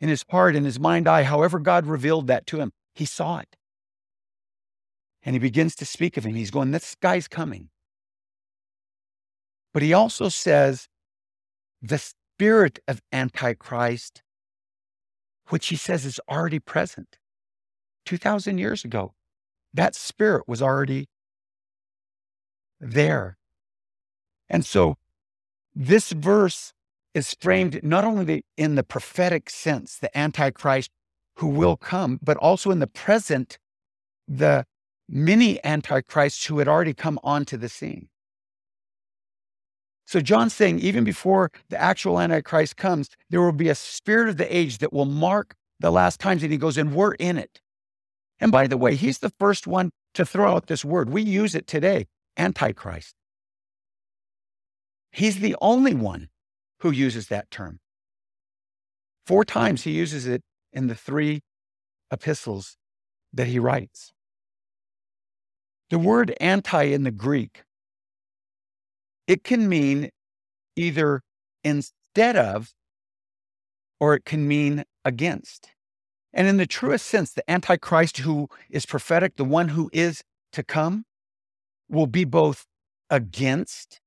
[0.00, 3.38] in his heart, in his mind eye, however God revealed that to him, he saw
[3.38, 3.56] it.
[5.22, 6.34] And he begins to speak of him.
[6.34, 7.70] He's going, This guy's coming.
[9.78, 10.88] But he also says,
[11.80, 14.22] the spirit of Antichrist,
[15.50, 17.16] which he says is already present.
[18.04, 19.14] 2,000 years ago,
[19.72, 21.06] that spirit was already
[22.80, 23.38] there.
[24.48, 24.96] And so
[25.76, 26.72] this verse
[27.14, 30.90] is framed not only in the prophetic sense, the Antichrist
[31.36, 33.58] who will come, but also in the present,
[34.26, 34.66] the
[35.08, 38.08] many Antichrists who had already come onto the scene.
[40.08, 44.38] So John's saying, even before the actual Antichrist comes, there will be a spirit of
[44.38, 46.42] the age that will mark the last times.
[46.42, 47.60] And he goes, and we're in it.
[48.40, 51.10] And by the way, he's the first one to throw out this word.
[51.10, 52.06] We use it today,
[52.38, 53.16] Antichrist.
[55.12, 56.30] He's the only one
[56.80, 57.78] who uses that term.
[59.26, 60.40] Four times he uses it
[60.72, 61.42] in the three
[62.10, 62.78] epistles
[63.34, 64.14] that he writes.
[65.90, 67.64] The word anti in the Greek,
[69.28, 70.10] it can mean
[70.74, 71.22] either
[71.62, 72.72] instead of
[74.00, 75.70] or it can mean against.
[76.32, 80.62] And in the truest sense, the Antichrist who is prophetic, the one who is to
[80.62, 81.04] come,
[81.88, 82.66] will be both
[83.10, 84.00] against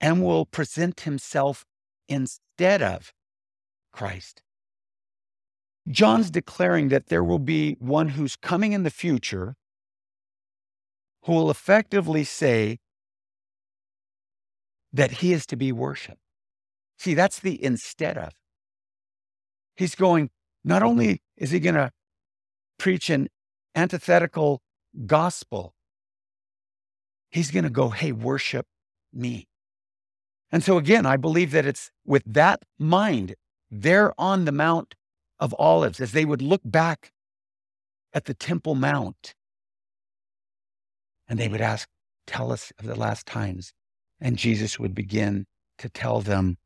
[0.00, 1.64] and will present himself
[2.08, 3.12] instead of
[3.92, 4.42] Christ.
[5.88, 9.56] John's declaring that there will be one who's coming in the future
[11.24, 12.78] who will effectively say
[14.92, 16.20] that he is to be worshiped.
[16.98, 18.32] See, that's the instead of.
[19.76, 20.30] He's going,
[20.64, 21.90] not only is he going to
[22.78, 23.28] preach an
[23.74, 24.60] antithetical
[25.06, 25.74] gospel,
[27.30, 28.66] he's going to go, hey, worship
[29.12, 29.48] me.
[30.50, 33.34] And so, again, I believe that it's with that mind
[33.70, 34.94] there on the Mount
[35.40, 37.10] of Olives, as they would look back
[38.12, 39.34] at the Temple Mount
[41.26, 41.88] and they would ask,
[42.26, 43.72] Tell us of the last times.
[44.24, 45.46] And Jesus would begin
[45.78, 46.56] to tell them,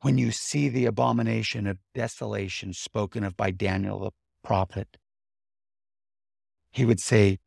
[0.00, 4.12] When you see the abomination of desolation spoken of by Daniel the
[4.44, 4.96] prophet,
[6.70, 7.38] he would say,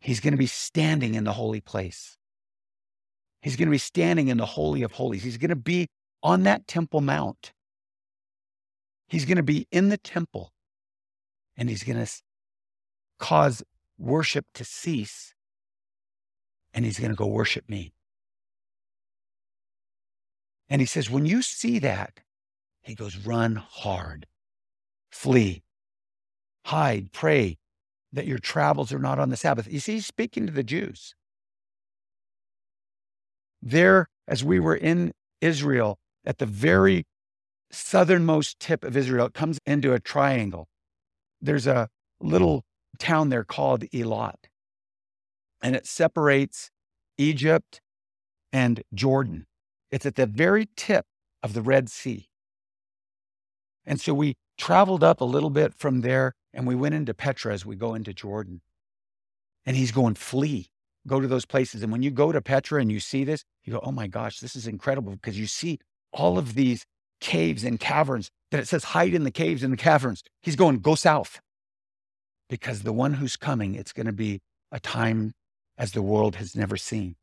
[0.00, 2.16] He's going to be standing in the holy place.
[3.42, 5.22] He's going to be standing in the Holy of Holies.
[5.22, 5.88] He's going to be
[6.22, 7.52] on that Temple Mount.
[9.08, 10.52] He's going to be in the temple
[11.56, 12.10] and he's going to
[13.18, 13.62] cause
[13.98, 15.34] worship to cease
[16.74, 17.92] and he's going to go worship me.
[20.68, 22.20] And he says, when you see that,
[22.82, 24.26] he goes, run hard,
[25.10, 25.62] flee,
[26.66, 27.58] hide, pray
[28.12, 29.70] that your travels are not on the Sabbath.
[29.70, 31.14] You see, he's speaking to the Jews.
[33.60, 37.06] There, as we were in Israel, at the very
[37.70, 40.68] southernmost tip of Israel, it comes into a triangle.
[41.40, 41.88] There's a
[42.20, 42.64] little
[42.98, 44.47] town there called Elat,
[45.62, 46.70] and it separates
[47.16, 47.80] Egypt
[48.52, 49.46] and Jordan.
[49.90, 51.06] It's at the very tip
[51.42, 52.28] of the Red Sea.
[53.84, 57.52] And so we traveled up a little bit from there and we went into Petra
[57.54, 58.60] as we go into Jordan.
[59.64, 60.68] And he's going, flee,
[61.06, 61.82] go to those places.
[61.82, 64.40] And when you go to Petra and you see this, you go, oh my gosh,
[64.40, 65.78] this is incredible because you see
[66.12, 66.84] all of these
[67.20, 70.22] caves and caverns that it says hide in the caves and the caverns.
[70.42, 71.40] He's going, go south
[72.48, 74.40] because the one who's coming, it's going to be
[74.72, 75.32] a time
[75.78, 77.14] as the world has never seen.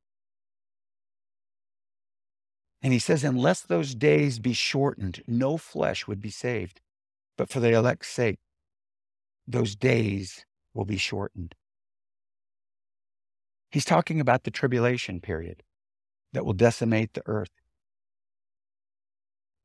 [2.82, 6.82] And he says, unless those days be shortened, no flesh would be saved.
[7.38, 8.40] But for the elect's sake,
[9.48, 11.56] those days will be shortened.
[13.72, 15.64] He's talking about the tribulation period
[16.32, 17.50] that will decimate the earth.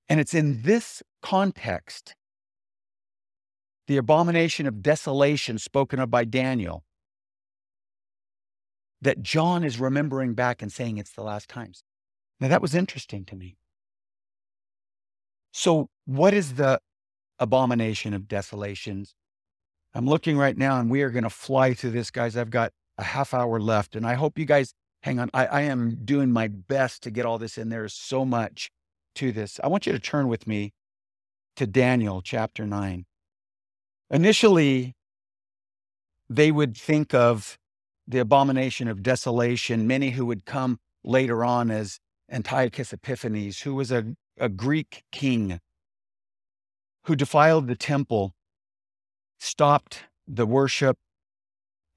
[0.09, 2.17] And it's in this context,
[3.87, 6.85] the abomination of desolation spoken of by Daniel,
[9.03, 11.83] that John is remembering back and saying it's the last times.
[12.39, 13.57] Now, that was interesting to me.
[15.53, 16.81] So, what is the
[17.39, 19.15] abomination of desolations?
[19.95, 22.37] I'm looking right now and we are going to fly through this, guys.
[22.37, 25.31] I've got a half hour left and I hope you guys hang on.
[25.35, 27.69] I, I am doing my best to get all this in.
[27.69, 28.71] There's so much
[29.17, 29.59] to this.
[29.65, 30.73] I want you to turn with me
[31.57, 33.05] to Daniel chapter 9.
[34.11, 34.95] Initially,
[36.29, 37.59] they would think of
[38.11, 43.93] the abomination of desolation, many who would come later on as Antiochus Epiphanes, who was
[43.93, 45.61] a, a Greek king
[47.05, 48.35] who defiled the temple,
[49.39, 50.99] stopped the worship,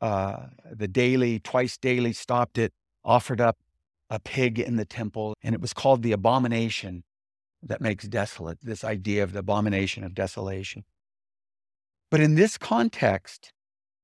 [0.02, 2.74] uh, the daily, twice daily, stopped it,
[3.04, 3.58] offered up
[4.10, 7.04] a pig in the temple, and it was called the abomination
[7.64, 10.84] that makes desolate, this idea of the abomination of desolation.
[12.12, 13.52] But in this context,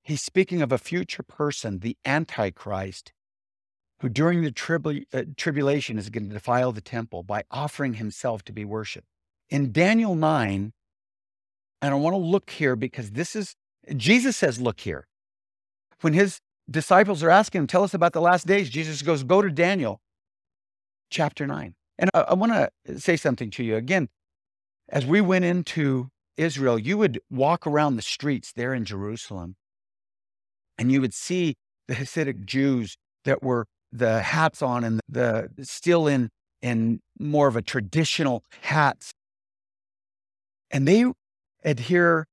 [0.03, 3.13] he's speaking of a future person, the Antichrist,
[4.01, 8.43] who during the tribu- uh, tribulation is going to defile the temple by offering himself
[8.43, 9.07] to be worshiped.
[9.49, 10.73] In Daniel 9,
[11.81, 13.55] and I want to look here because this is,
[13.95, 15.07] Jesus says, look here.
[16.01, 19.41] When his disciples are asking him, tell us about the last days, Jesus goes, go
[19.41, 20.01] to Daniel
[21.09, 21.75] chapter 9.
[21.97, 23.75] And I, I want to say something to you.
[23.75, 24.09] Again,
[24.87, 29.55] as we went into Israel, you would walk around the streets there in Jerusalem
[30.79, 31.55] and you would see
[31.87, 36.29] the Hasidic Jews that were the hats on and the still in
[36.61, 39.11] in more of a traditional hats.
[40.71, 41.05] And they
[41.63, 42.25] adhere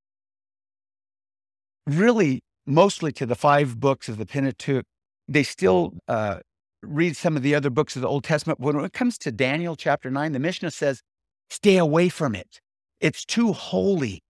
[1.87, 4.85] really mostly to the five books of the Pentateuch.
[5.29, 6.41] They still uh,
[6.83, 8.61] read some of the other books of the Old Testament.
[8.61, 11.03] When it comes to Daniel chapter 9, the Mishnah says,
[11.49, 12.61] stay away from it.
[13.01, 14.23] It's too holy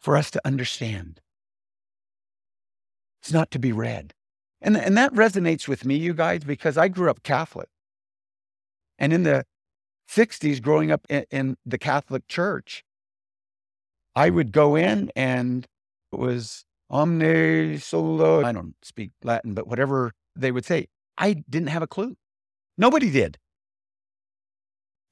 [0.00, 1.20] for us to understand.
[3.22, 4.14] It's not to be read.
[4.60, 7.68] And, and that resonates with me, you guys, because I grew up Catholic.
[8.98, 9.44] And in the
[10.08, 12.84] 60s, growing up in, in the Catholic Church,
[14.16, 15.66] I would go in and
[16.12, 18.44] it was omne solo.
[18.44, 22.16] I don't speak Latin, but whatever they would say, I didn't have a clue.
[22.76, 23.38] Nobody did.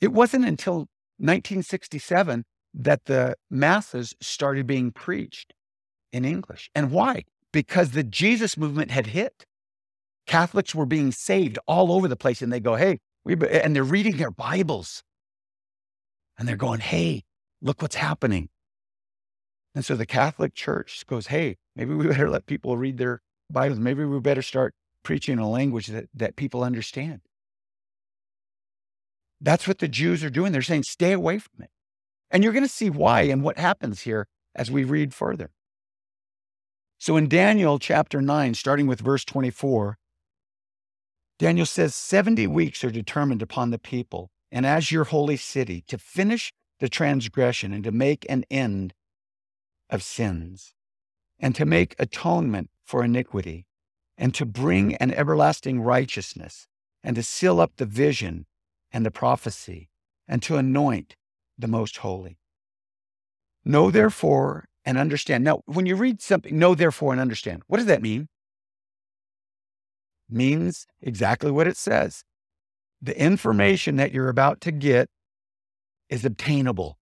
[0.00, 2.44] It wasn't until 1967
[2.74, 5.52] that the masses started being preached
[6.12, 6.70] in English.
[6.74, 7.24] And why?
[7.52, 9.46] Because the Jesus movement had hit.
[10.26, 14.16] Catholics were being saved all over the place, and they go, "Hey," and they're reading
[14.16, 15.02] their Bibles,
[16.38, 17.24] and they're going, "Hey,
[17.60, 18.48] look what's happening."
[19.74, 23.78] And so the Catholic Church goes, "Hey, maybe we better let people read their Bibles.
[23.78, 27.22] Maybe we better start preaching in a language that, that people understand."
[29.40, 30.52] That's what the Jews are doing.
[30.52, 31.70] They're saying, "Stay away from it,"
[32.30, 35.50] and you're going to see why and what happens here as we read further.
[37.00, 39.96] So in Daniel chapter 9, starting with verse 24,
[41.38, 45.96] Daniel says, 70 weeks are determined upon the people and as your holy city to
[45.96, 48.92] finish the transgression and to make an end
[49.88, 50.74] of sins
[51.38, 53.64] and to make atonement for iniquity
[54.18, 56.68] and to bring an everlasting righteousness
[57.02, 58.44] and to seal up the vision
[58.92, 59.88] and the prophecy
[60.28, 61.16] and to anoint
[61.59, 62.36] the most holy.
[63.64, 65.45] Know therefore and understand.
[65.45, 68.28] Now, when you read something, know therefore and understand, what does that mean?
[70.31, 72.24] means exactly what it says.
[73.03, 75.09] The information that you're about to get
[76.09, 76.99] is obtainable.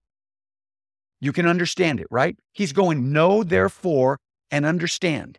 [1.19, 2.37] You can understand it, right?
[2.53, 4.19] He's going, know therefore
[4.49, 5.37] and understand.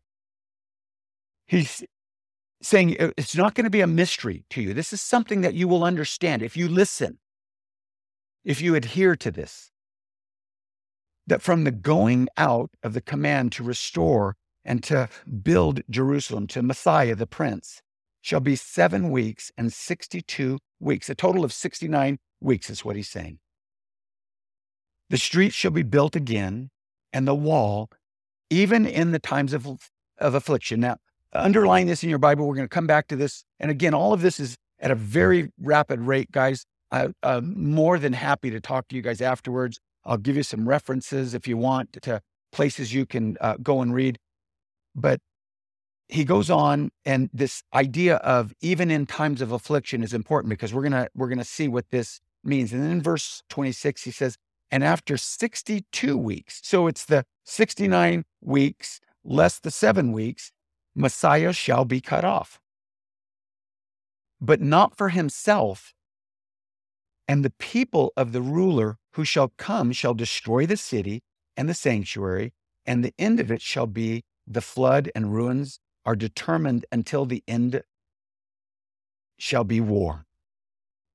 [1.47, 1.82] He's
[2.62, 4.74] saying it's not going to be a mystery to you.
[4.74, 7.18] This is something that you will understand if you listen,
[8.45, 9.70] if you adhere to this
[11.30, 15.08] that from the going out of the command to restore and to
[15.42, 17.80] build Jerusalem to Messiah the Prince
[18.20, 21.08] shall be seven weeks and 62 weeks.
[21.08, 23.38] A total of 69 weeks is what he's saying.
[25.08, 26.70] The streets shall be built again,
[27.12, 27.88] and the wall,
[28.50, 29.66] even in the times of,
[30.18, 30.80] of affliction.
[30.80, 30.96] Now,
[31.32, 32.46] underline this in your Bible.
[32.46, 33.44] We're going to come back to this.
[33.58, 36.64] And again, all of this is at a very rapid rate, guys.
[36.92, 39.78] I, I'm more than happy to talk to you guys afterwards.
[40.05, 42.22] I'll give you some references if you want to
[42.53, 44.18] places you can uh, go and read.
[44.94, 45.20] But
[46.09, 50.74] he goes on, and this idea of even in times of affliction is important because
[50.74, 52.72] we're gonna we're gonna see what this means.
[52.72, 54.36] And then in verse 26, he says,
[54.70, 60.51] "And after 62 weeks, so it's the 69 weeks less the seven weeks,
[60.94, 62.61] Messiah shall be cut off,
[64.40, 65.94] but not for himself."
[67.30, 71.22] And the people of the ruler who shall come shall destroy the city
[71.56, 72.52] and the sanctuary,
[72.84, 77.44] and the end of it shall be the flood and ruins are determined until the
[77.46, 77.82] end
[79.38, 80.24] shall be war.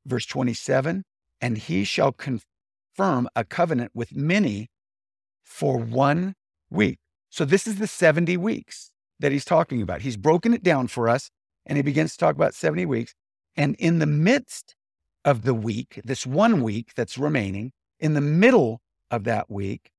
[0.05, 1.03] Verse 27
[1.41, 4.69] And he shall confirm a covenant with many
[5.43, 6.35] for one
[6.69, 6.97] week.
[7.29, 8.89] So this is the 70 weeks
[9.19, 10.03] that he's talking about.
[10.03, 11.29] He's broken it down for us
[11.65, 13.13] and he begins to talk about 70 weeks.
[13.57, 14.77] And in the midst
[15.25, 19.91] of the week, this one week that's remaining, in the middle of that week,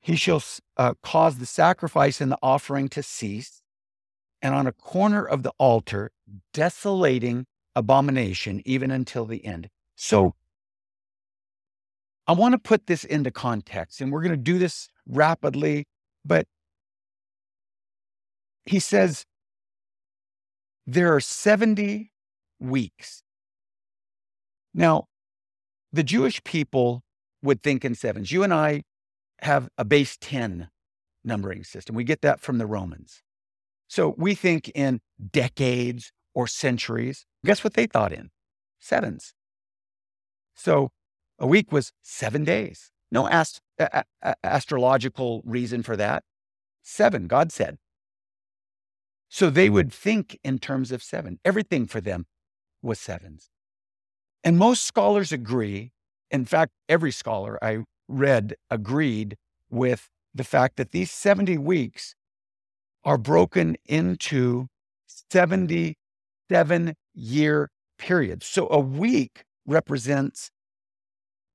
[0.00, 0.42] he shall
[0.76, 3.62] uh, cause the sacrifice and the offering to cease,
[4.40, 6.10] and on a corner of the altar,
[6.52, 9.68] desolating abomination, even until the end.
[9.96, 10.34] So
[12.26, 15.86] I want to put this into context, and we're going to do this rapidly,
[16.24, 16.46] but
[18.64, 19.24] he says
[20.86, 22.12] there are 70
[22.60, 23.21] weeks.
[24.74, 25.06] Now,
[25.92, 27.02] the Jewish people
[27.42, 28.32] would think in sevens.
[28.32, 28.82] You and I
[29.40, 30.68] have a base 10
[31.24, 31.94] numbering system.
[31.94, 33.22] We get that from the Romans.
[33.88, 35.00] So we think in
[35.30, 37.26] decades or centuries.
[37.44, 38.30] Guess what they thought in?
[38.78, 39.34] Sevens.
[40.54, 40.90] So
[41.38, 42.90] a week was seven days.
[43.10, 46.24] No ast- a- a- astrological reason for that.
[46.82, 47.78] Seven, God said.
[49.28, 51.38] So they would think in terms of seven.
[51.44, 52.26] Everything for them
[52.82, 53.51] was sevens.
[54.44, 55.92] And most scholars agree.
[56.30, 59.36] In fact, every scholar I read agreed
[59.70, 62.14] with the fact that these 70 weeks
[63.04, 64.68] are broken into
[65.30, 68.46] 77 year periods.
[68.46, 70.50] So a week represents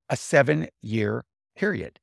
[0.09, 1.25] a seven year
[1.55, 1.99] period.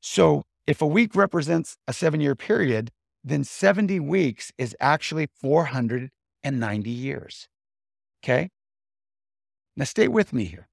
[0.00, 2.90] So if a week represents a seven year period,
[3.24, 7.48] then 70 weeks is actually 490 years.
[8.22, 8.50] Okay.
[9.78, 10.66] Now stay with me here.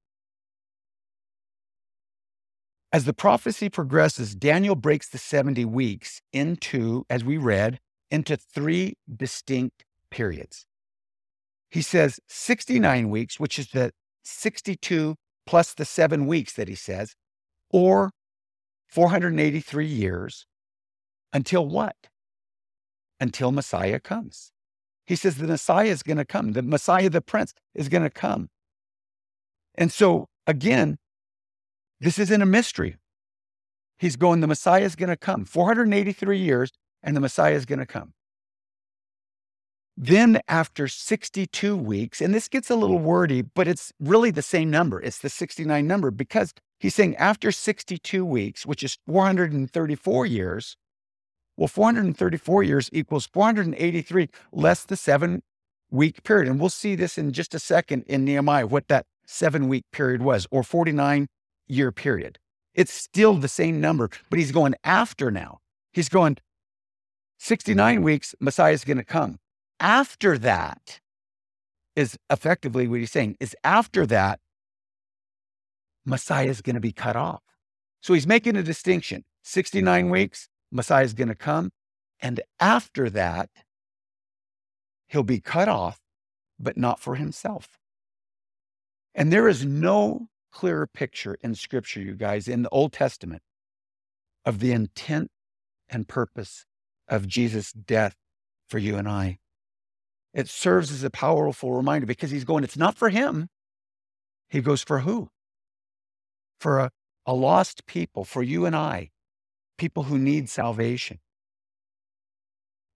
[2.92, 7.78] As the prophecy progresses, Daniel breaks the 70 weeks into, as we read,
[8.10, 10.66] into three distinct periods.
[11.70, 13.92] He says 69 weeks, which is the
[14.24, 15.14] 62
[15.46, 17.14] plus the seven weeks that he says,
[17.70, 18.10] or
[18.88, 20.46] 483 years
[21.32, 21.94] until what?
[23.20, 24.50] Until Messiah comes.
[25.04, 26.52] He says the Messiah is going to come.
[26.52, 28.48] The Messiah, the Prince, is going to come.
[29.76, 30.98] And so, again,
[32.00, 32.96] this isn't a mystery.
[33.98, 35.44] He's going, the Messiah is going to come.
[35.44, 36.70] 483 years,
[37.02, 38.12] and the Messiah is going to come.
[39.96, 44.70] Then, after 62 weeks, and this gets a little wordy, but it's really the same
[44.70, 45.00] number.
[45.00, 50.76] It's the 69 number because he's saying after 62 weeks, which is 434 years,
[51.56, 55.42] well, 434 years equals 483 less the seven
[55.90, 56.48] week period.
[56.48, 60.22] And we'll see this in just a second in Nehemiah, what that seven week period
[60.22, 61.26] was, or 49
[61.66, 62.38] year period.
[62.74, 65.58] It's still the same number, but he's going after now.
[65.92, 66.38] He's going
[67.38, 69.38] 69 weeks, Messiah is going to come.
[69.78, 71.00] After that
[71.94, 74.40] is effectively what he's saying is after that,
[76.04, 77.42] Messiah is going to be cut off.
[78.00, 81.70] So he's making a distinction 69 weeks, Messiah is going to come.
[82.20, 83.50] And after that,
[85.08, 85.98] he'll be cut off,
[86.58, 87.78] but not for himself.
[89.16, 93.42] And there is no clearer picture in Scripture, you guys, in the Old Testament
[94.44, 95.30] of the intent
[95.88, 96.66] and purpose
[97.08, 98.14] of Jesus' death
[98.68, 99.38] for you and I.
[100.34, 103.48] It serves as a powerful reminder because he's going, it's not for him.
[104.50, 105.30] He goes, for who?
[106.60, 106.90] For a,
[107.24, 109.10] a lost people, for you and I,
[109.78, 111.20] people who need salvation.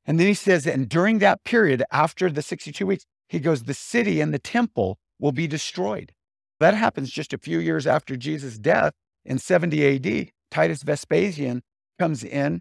[0.05, 3.75] And then he says, and during that period, after the 62 weeks, he goes, the
[3.75, 6.13] city and the temple will be destroyed.
[6.59, 8.93] That happens just a few years after Jesus' death
[9.25, 10.31] in 70 AD.
[10.51, 11.63] Titus Vespasian
[11.99, 12.61] comes in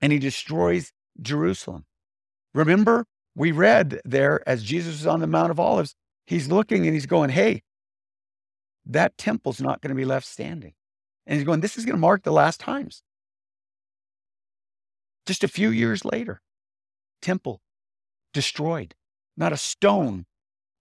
[0.00, 1.84] and he destroys Jerusalem.
[2.54, 3.04] Remember,
[3.34, 5.94] we read there as Jesus was on the Mount of Olives,
[6.26, 7.62] he's looking and he's going, hey,
[8.86, 10.74] that temple's not going to be left standing.
[11.26, 13.02] And he's going, this is going to mark the last times.
[15.26, 16.42] Just a few years later,
[17.22, 17.60] temple
[18.32, 18.94] destroyed,
[19.36, 20.26] not a stone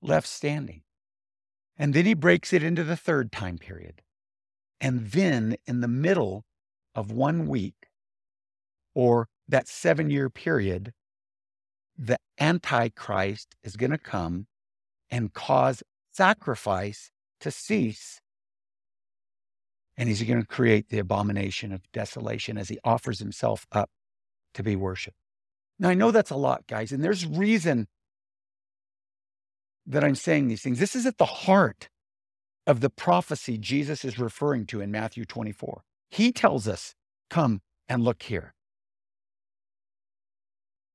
[0.04, 0.82] left standing.
[1.78, 4.02] And then he breaks it into the third time period.
[4.80, 6.46] And then in the middle
[6.94, 7.88] of one week
[8.94, 10.94] or that seven year period,
[11.98, 14.48] the Antichrist is going to come
[15.10, 18.20] and cause sacrifice to cease.
[19.96, 23.90] And he's going to create the abomination of desolation as he offers himself up
[24.56, 25.18] to be worshiped.
[25.80, 27.88] Now, I know that's a lot, guys, and there's reason
[29.86, 30.80] that I'm saying these things.
[30.80, 31.90] This is at the heart
[32.66, 35.84] of the prophecy Jesus is referring to in Matthew 24.
[36.10, 36.96] He tells us,
[37.30, 38.54] Come and look here.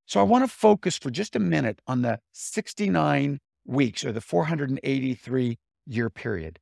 [0.06, 4.20] So I want to focus for just a minute on the 69 weeks or the
[4.20, 6.58] 483 year period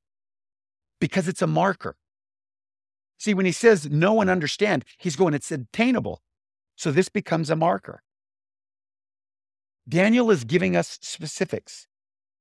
[1.01, 1.97] because it's a marker.
[3.19, 6.21] See, when he says know and understand, he's going, it's attainable.
[6.75, 8.03] So this becomes a marker.
[9.89, 11.87] Daniel is giving us specifics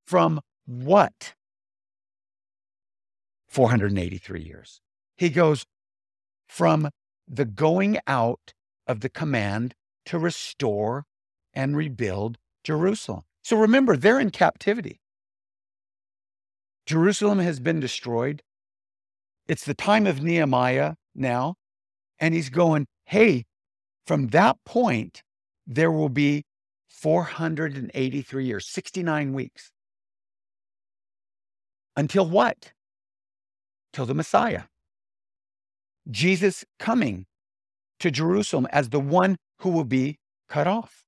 [0.06, 1.34] from what
[3.48, 4.82] 483 years.
[5.18, 5.66] He goes
[6.48, 6.90] from
[7.28, 8.54] the going out
[8.88, 9.74] of the command
[10.06, 11.06] to restore
[11.54, 13.22] and rebuild Jerusalem.
[13.44, 15.00] So remember, they're in captivity.
[16.86, 18.44] Jerusalem has been destroyed.
[19.48, 21.56] It's the time of Nehemiah now.
[22.20, 23.46] And he's going, hey,
[24.06, 25.24] from that point,
[25.66, 26.44] there will be
[26.88, 29.72] 483 years, 69 weeks.
[31.96, 32.74] Until what?
[33.94, 34.64] Till the Messiah.
[36.10, 37.26] Jesus coming
[38.00, 40.20] to Jerusalem as the one who will be
[40.50, 41.06] cut off.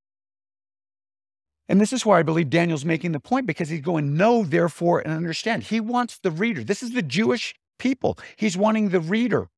[1.70, 5.02] And this is why I believe Daniel's making the point because he's going, Know, therefore,
[5.02, 5.64] and understand.
[5.64, 6.64] He wants the reader.
[6.64, 8.18] This is the Jewish people.
[8.38, 9.50] He's wanting the reader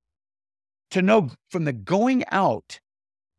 [0.92, 2.80] to know from the going out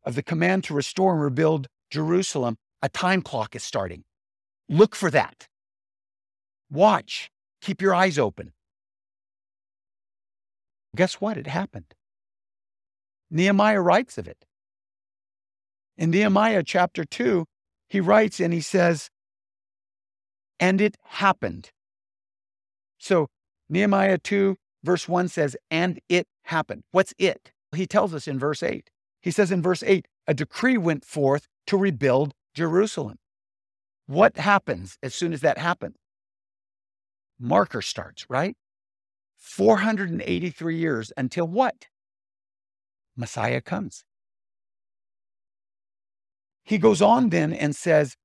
[0.03, 4.03] of the command to restore and rebuild Jerusalem, a time clock is starting.
[4.69, 5.47] Look for that.
[6.69, 7.29] Watch.
[7.61, 8.53] Keep your eyes open.
[10.95, 11.37] Guess what?
[11.37, 11.93] It happened.
[13.29, 14.45] Nehemiah writes of it.
[15.97, 17.45] In Nehemiah chapter 2,
[17.87, 19.09] he writes and he says,
[20.59, 21.71] and it happened.
[22.97, 23.27] So
[23.69, 26.83] Nehemiah 2, verse 1 says, and it happened.
[26.91, 27.51] What's it?
[27.75, 28.89] He tells us in verse 8.
[29.21, 33.17] He says in verse 8, a decree went forth to rebuild Jerusalem.
[34.07, 35.95] What happens as soon as that happens?
[37.41, 38.55] Marker starts, right?
[39.37, 41.87] 483 years until what?
[43.15, 44.03] Messiah comes.
[46.63, 48.15] He goes on then and says,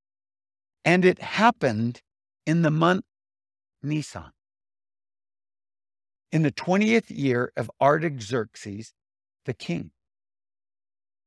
[0.84, 2.02] and it happened
[2.44, 3.04] in the month
[3.82, 4.30] Nisan.
[6.30, 8.92] In the 20th year of Artaxerxes,
[9.46, 9.90] the king.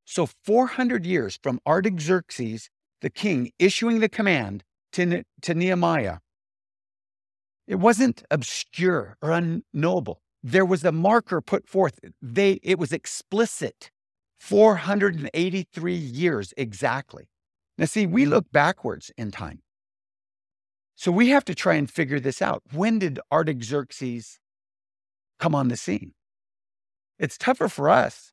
[0.05, 2.69] So 400 years from Artaxerxes,
[3.01, 4.63] the king, issuing the command
[4.93, 6.19] to, to Nehemiah,
[7.69, 10.21] it wasn't obscure or unknowable.
[10.41, 11.99] There was a marker put forth.
[12.19, 13.91] They, it was explicit.
[14.39, 17.29] 483 years exactly.
[17.77, 19.61] Now, see, we look backwards in time.
[20.95, 22.63] So we have to try and figure this out.
[22.73, 24.39] When did Artaxerxes
[25.39, 26.13] come on the scene?
[27.19, 28.31] It's tougher for us,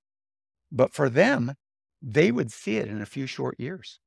[0.72, 1.54] but for them,
[2.00, 4.00] they would see it in a few short years.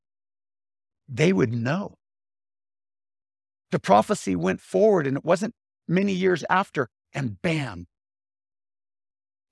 [1.08, 1.98] They would know.
[3.72, 5.54] The prophecy went forward, and it wasn't
[5.88, 7.88] many years after, and bam,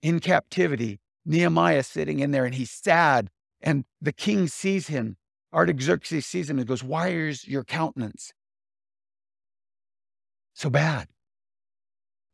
[0.02, 3.30] in captivity, Nehemiah sitting in there, and he's sad.
[3.62, 5.18] And the king sees him.
[5.54, 8.34] Artaxerxes sees him and goes, Why is your countenance
[10.54, 11.08] so bad?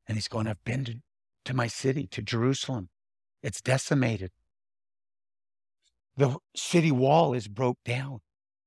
[0.08, 0.96] And he's going, I've been to,
[1.46, 2.90] to my city, to Jerusalem.
[3.42, 4.32] It's decimated.
[6.18, 8.20] The city wall is broke down.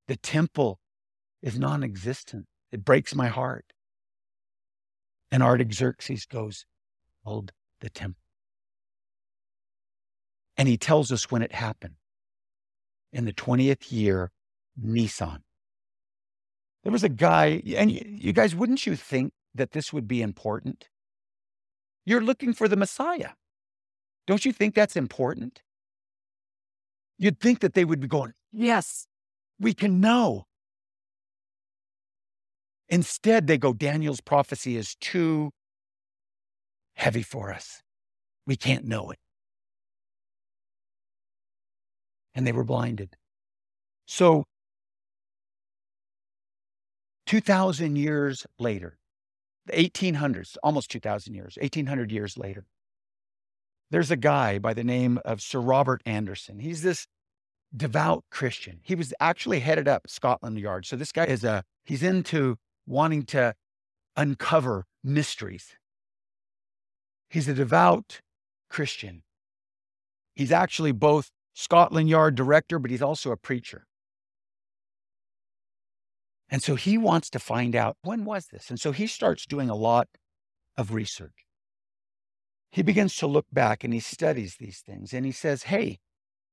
[0.09, 0.81] The temple
[1.43, 2.47] is non existent.
[2.73, 3.73] It breaks my heart.
[5.31, 6.67] And Artaxerxes goes,
[7.25, 8.23] Hold the temple.
[10.57, 11.95] And he tells us when it happened
[13.13, 14.31] in the 20th year,
[14.77, 15.43] Nisan.
[16.83, 20.89] There was a guy, and you guys, wouldn't you think that this would be important?
[22.05, 23.31] You're looking for the Messiah.
[24.27, 25.63] Don't you think that's important?
[27.19, 29.07] You'd think that they would be going, Yes,
[29.59, 30.47] we can know.
[32.89, 35.51] Instead, they go, Daniel's prophecy is too
[36.95, 37.83] heavy for us.
[38.47, 39.19] We can't know it.
[42.35, 43.17] And they were blinded.
[44.07, 44.45] So
[47.27, 48.99] 2,000 years later,
[49.67, 52.67] the 1800s, almost 2,000 years, 1800 years later,
[53.91, 56.61] there's a guy by the name of Sir Robert Anderson.
[56.61, 57.07] He's this
[57.77, 58.79] devout Christian.
[58.83, 60.87] He was actually headed up Scotland Yard.
[60.87, 62.57] So this guy is a, he's into
[62.87, 63.55] wanting to
[64.17, 65.77] uncover mysteries.
[67.29, 68.21] He's a devout
[68.71, 69.23] Christian.
[70.35, 73.87] He's actually both Scotland Yard director, but he's also a preacher.
[76.49, 78.71] And so he wants to find out when was this?
[78.71, 80.09] And so he starts doing a lot
[80.77, 81.47] of research.
[82.71, 85.99] He begins to look back and he studies these things and he says, hey,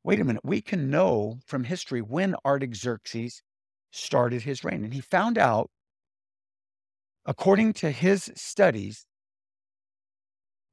[0.03, 3.43] wait a minute, we can know from history when Artaxerxes
[3.91, 4.83] started his reign.
[4.83, 5.69] And he found out,
[7.25, 9.05] according to his studies,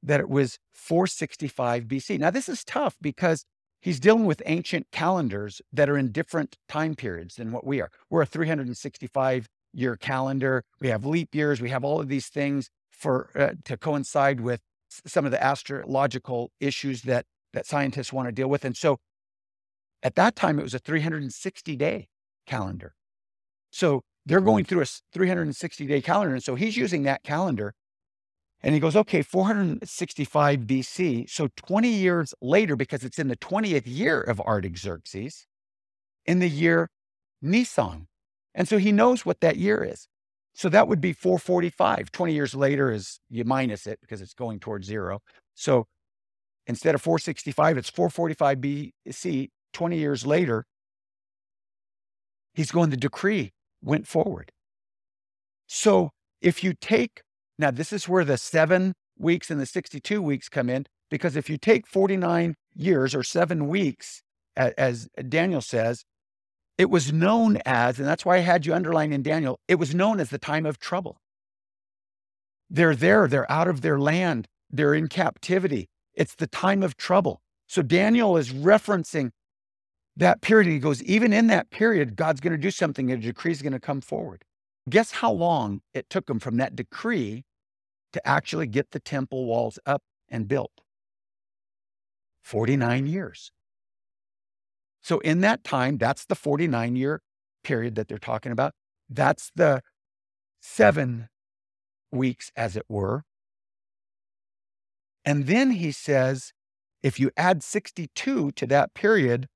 [0.03, 2.19] that it was 465 BC.
[2.19, 3.45] Now, this is tough because
[3.81, 7.89] he's dealing with ancient calendars that are in different time periods than what we are.
[8.09, 10.63] We're a 365 year calendar.
[10.79, 11.61] We have leap years.
[11.61, 14.61] We have all of these things for uh, to coincide with
[15.05, 18.65] some of the astrological issues that that scientists want to deal with.
[18.65, 18.97] And so
[20.03, 22.07] at that time, it was a 360 day
[22.45, 22.93] calendar.
[23.71, 26.33] So they're going through a 360 day calendar.
[26.33, 27.73] And so he's using that calendar.
[28.63, 31.29] And he goes, okay, 465 BC.
[31.29, 35.47] So 20 years later, because it's in the 20th year of Artaxerxes,
[36.25, 36.89] in the year
[37.41, 38.07] Nisan.
[38.53, 40.07] And so he knows what that year is.
[40.53, 42.11] So that would be 445.
[42.11, 45.21] 20 years later is you minus it because it's going towards zero.
[45.55, 45.87] So
[46.67, 49.49] instead of 465, it's 445 BC.
[49.73, 50.65] 20 years later,
[52.53, 54.51] he's going, to decree went forward.
[55.67, 56.11] So
[56.41, 57.21] if you take,
[57.57, 61.49] now this is where the seven weeks and the 62 weeks come in, because if
[61.49, 64.21] you take 49 years or seven weeks,
[64.55, 66.03] as Daniel says,
[66.77, 69.93] it was known as, and that's why I had you underline in Daniel, it was
[69.93, 71.21] known as the time of trouble.
[72.69, 75.89] They're there, they're out of their land, they're in captivity.
[76.13, 77.41] It's the time of trouble.
[77.67, 79.31] So Daniel is referencing
[80.17, 80.71] that period.
[80.71, 83.73] He goes, even in that period, God's going to do something, a decree is going
[83.73, 84.43] to come forward.
[84.89, 87.45] Guess how long it took him from that decree
[88.13, 90.71] to actually get the temple walls up and built?
[92.43, 93.51] 49 years.
[95.03, 97.21] So, in that time, that's the 49 year
[97.63, 98.73] period that they're talking about.
[99.09, 99.81] That's the
[100.59, 101.29] seven
[102.11, 103.23] weeks, as it were.
[105.23, 106.51] And then he says,
[107.03, 109.47] if you add 62 to that period,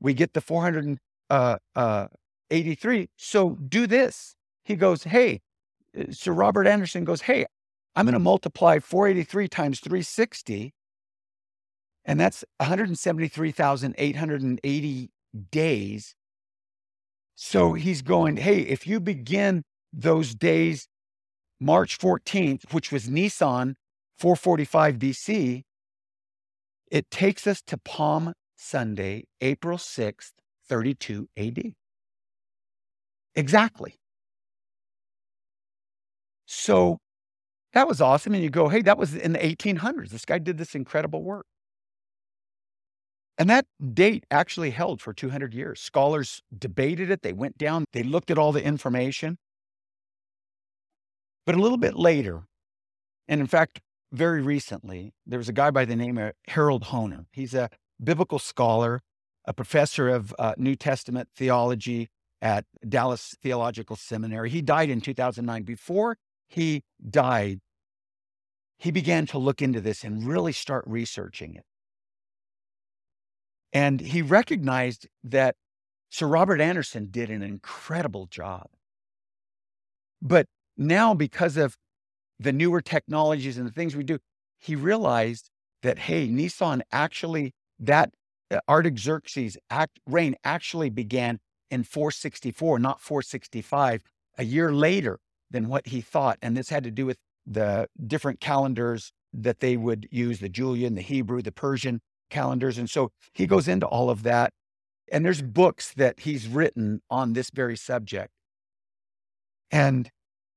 [0.00, 0.98] we get the 483.
[1.30, 2.06] Uh, uh,
[3.16, 4.36] so do this.
[4.64, 5.40] He goes, Hey,
[5.98, 7.46] uh, Sir Robert Anderson goes, Hey,
[7.94, 10.74] I'm going to multiply 483 times 360
[12.06, 15.10] and that's 173,880
[15.50, 16.14] days.
[17.34, 20.86] So he's going, hey, if you begin those days,
[21.60, 23.74] March 14th, which was Nisan
[24.18, 25.64] 445 BC,
[26.90, 30.32] it takes us to Palm Sunday, April 6th,
[30.68, 31.74] 32 AD.
[33.34, 33.98] Exactly.
[36.46, 36.98] So
[37.72, 38.34] that was awesome.
[38.34, 40.10] And you go, hey, that was in the 1800s.
[40.10, 41.46] This guy did this incredible work.
[43.38, 45.80] And that date actually held for 200 years.
[45.80, 49.36] Scholars debated it, they went down, they looked at all the information.
[51.44, 52.44] But a little bit later,
[53.28, 53.80] and in fact,
[54.12, 57.26] very recently, there was a guy by the name of Harold Hoehner.
[57.32, 57.68] He's a
[58.02, 59.00] biblical scholar,
[59.44, 62.08] a professor of uh, New Testament theology
[62.42, 64.50] at Dallas Theological Seminary.
[64.50, 65.62] He died in 2009.
[65.62, 66.18] Before
[66.48, 67.60] he died,
[68.78, 71.64] he began to look into this and really start researching it.
[73.72, 75.56] And he recognized that
[76.10, 78.66] Sir Robert Anderson did an incredible job.
[80.22, 81.76] But now, because of
[82.38, 84.18] the newer technologies and the things we do,
[84.58, 85.50] he realized
[85.82, 88.12] that, hey, Nisan actually, that
[88.50, 91.38] uh, Artaxerxes act, reign actually began
[91.70, 94.02] in 464, not 465,
[94.38, 95.18] a year later
[95.50, 96.38] than what he thought.
[96.42, 100.94] And this had to do with the different calendars that they would use the Julian,
[100.94, 102.00] the Hebrew, the Persian
[102.30, 102.78] calendars.
[102.78, 104.52] And so he goes into all of that.
[105.12, 108.30] And there's books that he's written on this very subject.
[109.70, 110.10] And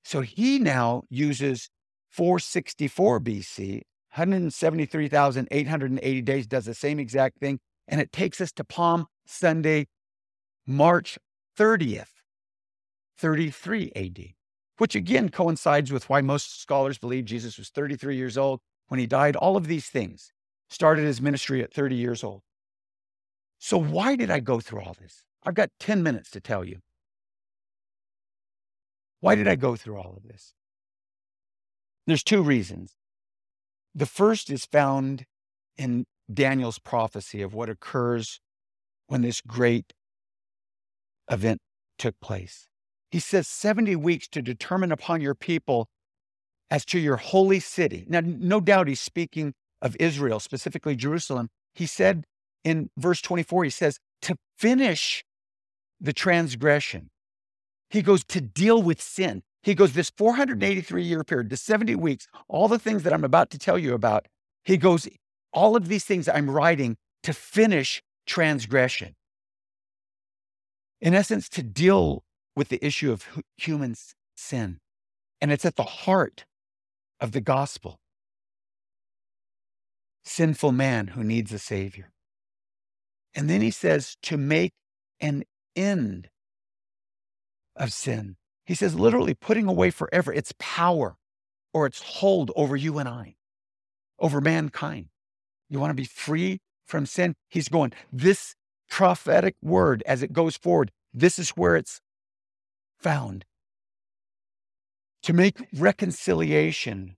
[0.03, 1.69] so he now uses
[2.09, 3.81] 464 BC,
[4.15, 7.59] 173,880 days, does the same exact thing.
[7.87, 9.87] And it takes us to Palm Sunday,
[10.65, 11.19] March
[11.57, 12.21] 30th,
[13.17, 14.19] 33 AD,
[14.77, 19.07] which again coincides with why most scholars believe Jesus was 33 years old when he
[19.07, 19.35] died.
[19.35, 20.31] All of these things
[20.69, 22.41] started his ministry at 30 years old.
[23.57, 25.23] So, why did I go through all this?
[25.43, 26.79] I've got 10 minutes to tell you.
[29.19, 30.53] Why did I go through all of this?
[32.07, 32.95] There's two reasons.
[33.95, 35.25] The first is found
[35.77, 38.39] in Daniel's prophecy of what occurs
[39.07, 39.93] when this great
[41.29, 41.59] event
[41.97, 42.67] took place.
[43.11, 45.87] He says 70 weeks to determine upon your people
[46.69, 48.05] as to your holy city.
[48.07, 51.49] Now, no doubt he's speaking of Israel, specifically Jerusalem.
[51.73, 52.25] He said
[52.63, 55.23] in verse 24, he says, to finish
[55.99, 57.09] the transgression.
[57.89, 59.41] He goes to deal with sin.
[59.61, 63.49] He goes, this 483 year period, the 70 weeks, all the things that I'm about
[63.51, 64.27] to tell you about,
[64.63, 65.07] he goes,
[65.51, 69.15] all of these things I'm writing to finish transgression.
[71.01, 72.23] In essence, to deal
[72.55, 73.25] with the issue of
[73.57, 73.95] human
[74.35, 74.79] sin.
[75.41, 76.45] And it's at the heart
[77.19, 77.99] of the gospel.
[80.23, 82.11] Sinful man who needs a savior.
[83.33, 84.73] And then he says to make
[85.21, 85.43] an
[85.75, 86.29] end
[87.75, 88.35] of sin.
[88.69, 91.17] He says, literally putting away forever its power
[91.73, 93.35] or its hold over you and I,
[94.19, 95.07] over mankind.
[95.71, 97.33] You want to be free from sin?
[97.49, 98.53] He's going, this
[98.87, 101.99] prophetic word as it goes forward, this is where it's
[102.99, 103.43] found.
[105.23, 107.15] To make reconciliation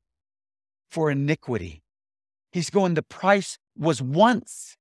[0.89, 1.83] for iniquity.
[2.53, 4.77] He's going, the price was once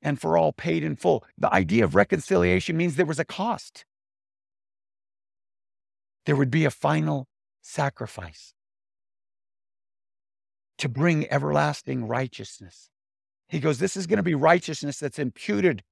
[0.00, 1.26] and for all paid in full.
[1.36, 3.84] The idea of reconciliation means there was a cost.
[6.26, 7.28] There would be a final
[7.60, 8.54] sacrifice
[10.78, 12.90] to bring everlasting righteousness.
[13.48, 15.82] He goes, This is going to be righteousness that's imputed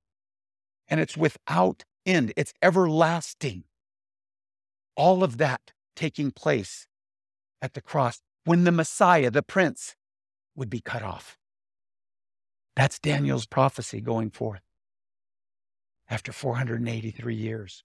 [0.89, 3.65] and it's without end, it's everlasting.
[4.97, 6.89] All of that taking place
[7.63, 9.95] at the cross when the Messiah, the Prince,
[10.57, 11.39] would be cut off.
[12.75, 14.63] That's Daniel's prophecy going forth
[16.09, 17.85] after 483 years.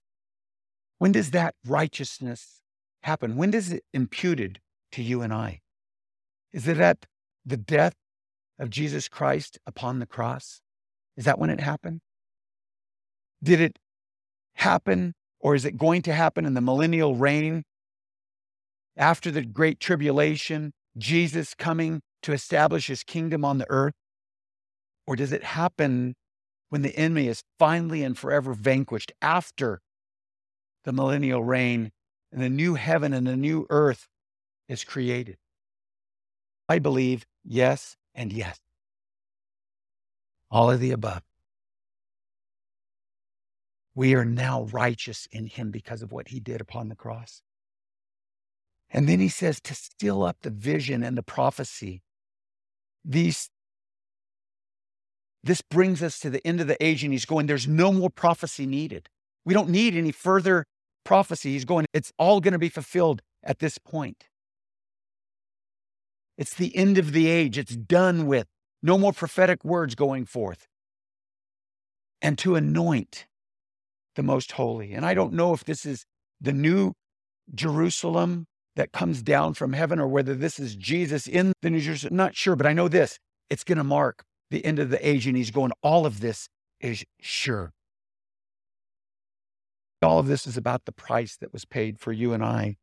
[0.98, 2.62] When does that righteousness
[3.02, 3.36] happen?
[3.36, 4.60] When does it imputed
[4.92, 5.60] to you and I?
[6.52, 7.06] Is it at
[7.44, 7.94] the death
[8.58, 10.60] of Jesus Christ upon the cross?
[11.16, 12.00] Is that when it happened?
[13.42, 13.78] Did it
[14.54, 17.62] happen or is it going to happen in the millennial reign
[18.96, 23.94] after the great tribulation, Jesus coming to establish his kingdom on the earth?
[25.06, 26.14] Or does it happen
[26.70, 29.80] when the enemy is finally and forever vanquished after
[30.86, 31.92] the millennial reign
[32.32, 34.08] and the new heaven and the new earth
[34.68, 35.36] is created?
[36.68, 38.58] I believe yes and yes.
[40.50, 41.22] All of the above.
[43.94, 47.42] We are now righteous in him because of what he did upon the cross.
[48.90, 52.02] And then he says to still up the vision and the prophecy.
[53.04, 53.50] These
[55.46, 58.10] this brings us to the end of the age, and he's going, There's no more
[58.10, 59.08] prophecy needed.
[59.44, 60.66] We don't need any further
[61.06, 61.52] prophecy.
[61.52, 64.28] He's going, It's all going to be fulfilled at this point.
[66.36, 67.56] It's the end of the age.
[67.56, 68.46] It's done with.
[68.82, 70.66] No more prophetic words going forth.
[72.20, 73.26] And to anoint
[74.16, 74.92] the most holy.
[74.92, 76.04] And I don't know if this is
[76.40, 76.92] the new
[77.54, 82.12] Jerusalem that comes down from heaven or whether this is Jesus in the New Jerusalem.
[82.12, 85.08] I'm not sure, but I know this it's going to mark the end of the
[85.08, 85.26] age.
[85.26, 86.48] And he's going, all of this
[86.80, 87.72] is sure.
[90.06, 92.76] All of this is about the price that was paid for you and I,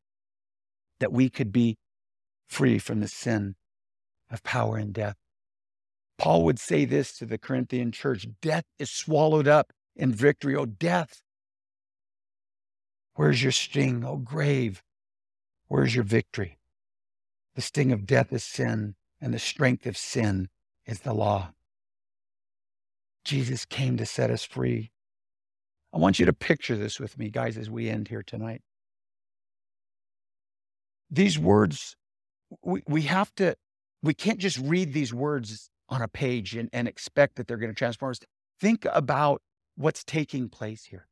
[1.00, 1.78] that we could be
[2.50, 3.56] free from the sin
[4.30, 5.16] of power and death.
[6.18, 10.54] Paul would say this to the Corinthian church death is swallowed up in victory.
[10.54, 11.22] Oh, death,
[13.16, 14.04] where's your sting?
[14.04, 14.84] Oh, grave,
[15.70, 16.60] where's your victory?
[17.56, 20.50] The sting of death is sin, and the strength of sin
[20.86, 21.54] is the law.
[23.24, 24.93] Jesus came to set us free.
[25.94, 28.62] I want you to picture this with me, guys, as we end here tonight.
[31.12, 31.96] These words,
[32.64, 33.56] we, we have to,
[34.02, 37.72] we can't just read these words on a page and, and expect that they're going
[37.72, 38.20] to transform us.
[38.60, 39.44] Think about
[39.76, 41.08] what's taking place here.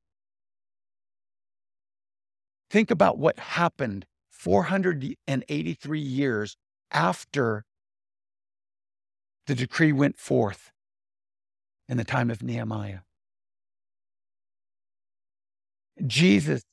[2.71, 6.57] Think about what happened 483 years
[6.89, 7.65] after
[9.45, 10.71] the decree went forth
[11.87, 12.99] in the time of Nehemiah.
[16.07, 16.63] Jesus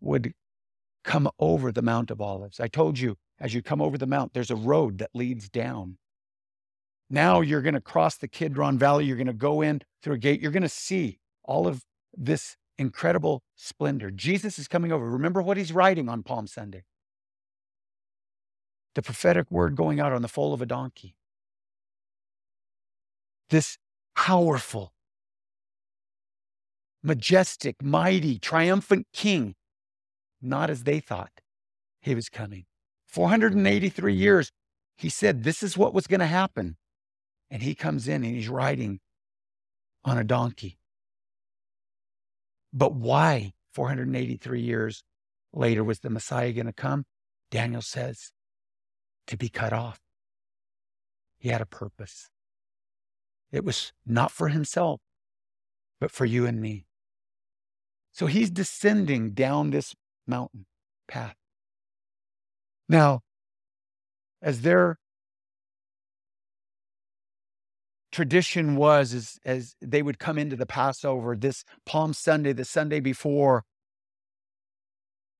[0.00, 0.32] would
[1.04, 2.60] come over the Mount of Olives.
[2.60, 5.96] I told you, as you come over the mount, there's a road that leads down.
[7.08, 9.04] Now you're going to cross the Kidron Valley.
[9.04, 10.40] You're going to go in through a gate.
[10.40, 11.84] You're going to see all of
[12.16, 14.10] this incredible splendor.
[14.10, 15.08] Jesus is coming over.
[15.08, 16.84] Remember what he's riding on Palm Sunday
[18.98, 21.14] the prophetic word going out on the foal of a donkey.
[23.48, 23.78] This
[24.16, 24.92] powerful,
[27.02, 29.54] majestic, mighty, triumphant king
[30.40, 31.40] not as they thought
[32.00, 32.64] he was coming.
[33.06, 34.52] 483 years,
[34.96, 36.76] he said this is what was going to happen.
[37.50, 39.00] And he comes in and he's riding
[40.04, 40.78] on a donkey.
[42.72, 45.02] But why 483 years
[45.52, 47.04] later was the Messiah going to come?
[47.50, 48.32] Daniel says,
[49.26, 50.00] to be cut off.
[51.38, 52.28] He had a purpose.
[53.52, 55.00] It was not for himself,
[56.00, 56.87] but for you and me.
[58.18, 59.94] So he's descending down this
[60.26, 60.66] mountain
[61.06, 61.36] path.
[62.88, 63.20] Now,
[64.42, 64.98] as their
[68.10, 72.98] tradition was, as, as they would come into the Passover, this Palm Sunday, the Sunday
[72.98, 73.62] before,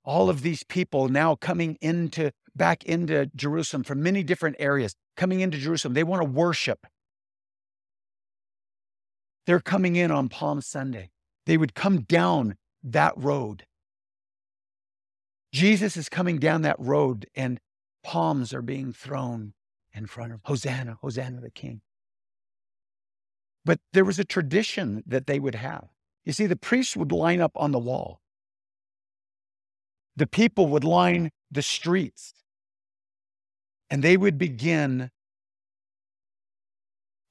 [0.04, 5.40] all of these people now coming into back into Jerusalem from many different areas, coming
[5.40, 5.94] into Jerusalem.
[5.94, 6.86] They want to worship.
[9.46, 11.10] They're coming in on Palm Sunday.
[11.44, 13.66] They would come down that road.
[15.52, 17.60] Jesus is coming down that road, and
[18.02, 19.54] palms are being thrown
[19.92, 21.80] in front of Hosanna, Hosanna the King.
[23.64, 25.88] But there was a tradition that they would have.
[26.24, 28.20] You see, the priests would line up on the wall,
[30.16, 32.34] the people would line the streets,
[33.90, 35.10] and they would begin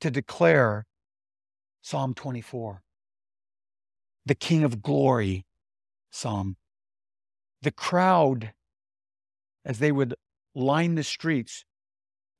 [0.01, 0.85] to declare
[1.81, 2.81] Psalm 24,
[4.27, 5.45] the King of Glory
[6.11, 6.57] Psalm.
[7.61, 8.53] The crowd,
[9.65, 10.15] as they would
[10.53, 11.65] line the streets,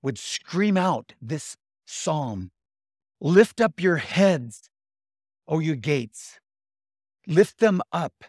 [0.02, 2.52] would scream out this psalm
[3.20, 4.70] Lift up your heads,
[5.48, 6.40] O you gates.
[7.26, 8.26] Lift them up,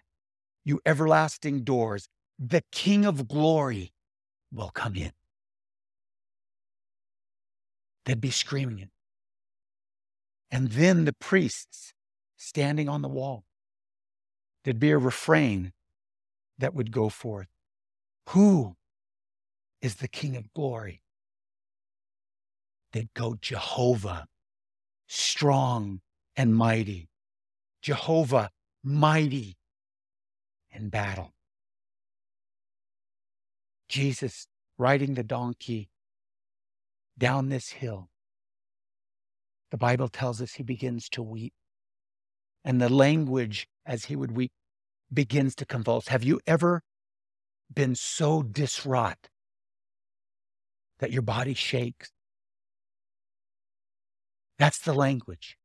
[0.65, 2.09] you everlasting doors.
[2.39, 3.93] The King of glory
[4.51, 5.13] will come in.
[8.07, 8.89] They'd be screaming it.
[10.51, 11.93] And then the priests
[12.39, 13.45] standing on the wall.
[14.69, 15.73] There'd be a refrain
[16.59, 17.47] that would go forth
[18.29, 18.77] Who
[19.81, 21.01] is the King of glory?
[22.93, 24.27] They'd go Jehovah,
[25.07, 26.03] strong
[26.37, 27.09] and mighty.
[27.81, 28.51] Jehovah,
[28.85, 29.57] mighty
[30.71, 31.33] in battle.
[33.89, 35.89] Jesus riding the donkey
[37.17, 38.11] down this hill,
[39.71, 41.55] the Bible tells us he begins to weep.
[42.67, 44.53] And the language as he would weep
[45.13, 46.09] begins to convulse.
[46.09, 46.83] Have you ever
[47.73, 49.29] been so distraught
[50.99, 52.13] that your body shakes?
[54.59, 55.57] That's the language.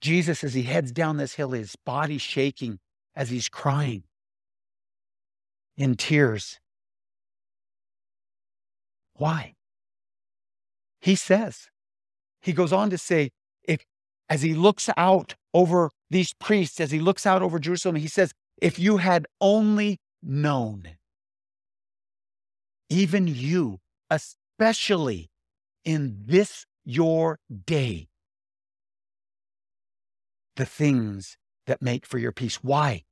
[0.00, 2.78] Jesus, as he heads down this hill, his body shaking
[3.14, 4.02] as he's crying
[5.76, 6.60] in tears.
[9.14, 9.54] Why?
[11.00, 11.68] He says,
[12.42, 13.30] he goes on to say,
[13.62, 13.84] if
[14.28, 18.32] as he looks out over these priests, as he looks out over Jerusalem, he says,
[18.60, 20.96] if you had only known,
[22.90, 23.78] even you,
[24.10, 25.30] especially
[25.84, 28.08] in this your day,
[30.56, 31.36] the things
[31.66, 32.56] that make for your peace.
[32.62, 33.04] Why?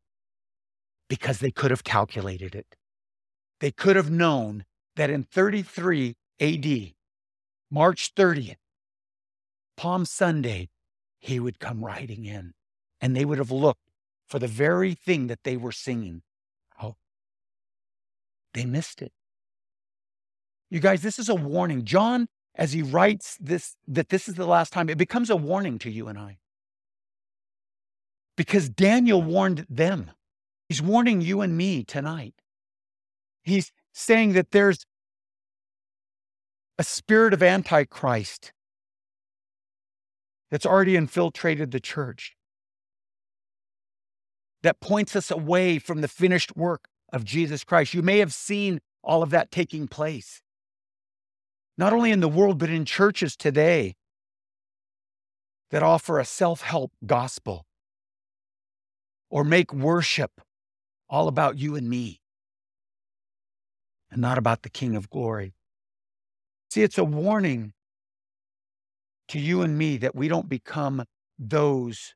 [1.08, 2.76] Because they could have calculated it.
[3.60, 4.64] They could have known
[4.96, 6.92] that in 33 AD,
[7.70, 8.56] March 30th,
[9.76, 10.68] Palm Sunday,
[11.22, 12.52] he would come riding in
[13.00, 13.88] and they would have looked
[14.28, 16.22] for the very thing that they were singing.
[16.82, 16.96] Oh,
[18.54, 19.12] they missed it.
[20.68, 21.84] You guys, this is a warning.
[21.84, 25.78] John, as he writes this, that this is the last time, it becomes a warning
[25.78, 26.38] to you and I.
[28.36, 30.10] Because Daniel warned them.
[30.68, 32.34] He's warning you and me tonight.
[33.44, 34.84] He's saying that there's
[36.78, 38.52] a spirit of Antichrist
[40.52, 42.36] that's already infiltrated the church,
[44.62, 47.94] that points us away from the finished work of Jesus Christ.
[47.94, 50.42] You may have seen all of that taking place,
[51.78, 53.94] not only in the world, but in churches today
[55.70, 57.64] that offer a self help gospel
[59.30, 60.42] or make worship
[61.08, 62.20] all about you and me
[64.10, 65.54] and not about the King of glory.
[66.70, 67.72] See, it's a warning
[69.32, 71.02] to you and me that we don't become
[71.38, 72.14] those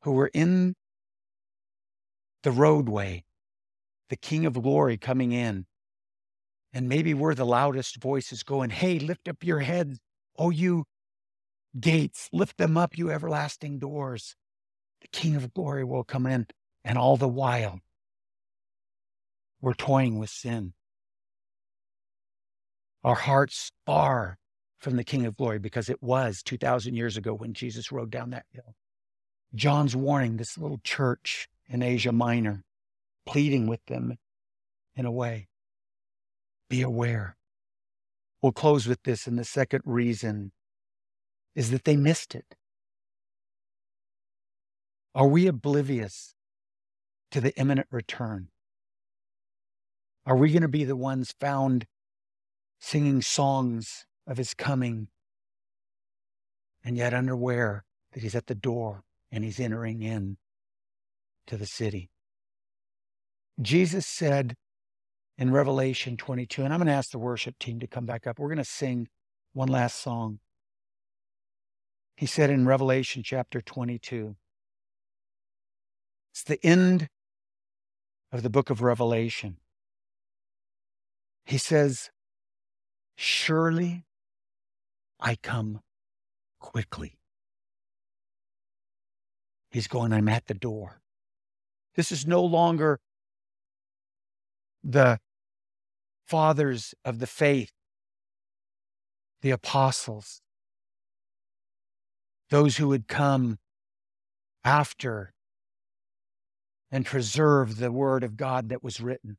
[0.00, 0.74] who are in
[2.42, 3.22] the roadway,
[4.08, 5.66] the King of glory coming in.
[6.72, 9.98] And maybe we're the loudest voices going, Hey, lift up your heads,
[10.38, 10.84] oh, you
[11.78, 14.36] gates, lift them up, you everlasting doors.
[15.02, 16.46] The King of glory will come in.
[16.82, 17.80] And all the while,
[19.60, 20.72] we're toying with sin
[23.02, 24.38] our hearts far
[24.84, 28.30] from the King of Glory because it was 2,000 years ago when Jesus rode down
[28.30, 28.76] that hill.
[29.54, 32.64] John's warning this little church in Asia Minor
[33.26, 34.18] pleading with them
[34.94, 35.48] in a way.
[36.68, 37.38] Be aware.
[38.42, 40.52] We'll close with this, and the second reason
[41.54, 42.54] is that they missed it.
[45.14, 46.34] Are we oblivious
[47.30, 48.48] to the imminent return?
[50.26, 51.86] Are we going to be the ones found
[52.80, 55.08] singing songs of his coming
[56.84, 60.36] and yet unaware that he's at the door and he's entering in
[61.46, 62.10] to the city?
[63.60, 64.56] Jesus said
[65.36, 68.38] in Revelation 22, and I'm going to ask the worship team to come back up.
[68.38, 69.08] We're going to sing
[69.52, 70.40] one last song.
[72.16, 74.36] He said in Revelation chapter 22,
[76.32, 77.08] it's the end
[78.32, 79.58] of the book of Revelation.
[81.44, 82.10] He says,
[83.16, 84.04] Surely
[85.20, 85.80] I come
[86.60, 87.18] quickly.
[89.70, 91.00] He's going, I'm at the door.
[91.94, 93.00] This is no longer
[94.82, 95.18] the
[96.26, 97.72] fathers of the faith,
[99.42, 100.42] the apostles,
[102.50, 103.58] those who would come
[104.64, 105.32] after
[106.90, 109.36] and preserve the word of God that was written.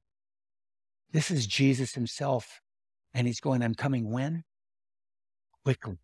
[1.12, 2.60] This is Jesus himself.
[3.14, 4.44] And he's going, I'm coming when?
[5.66, 5.98] Quickly.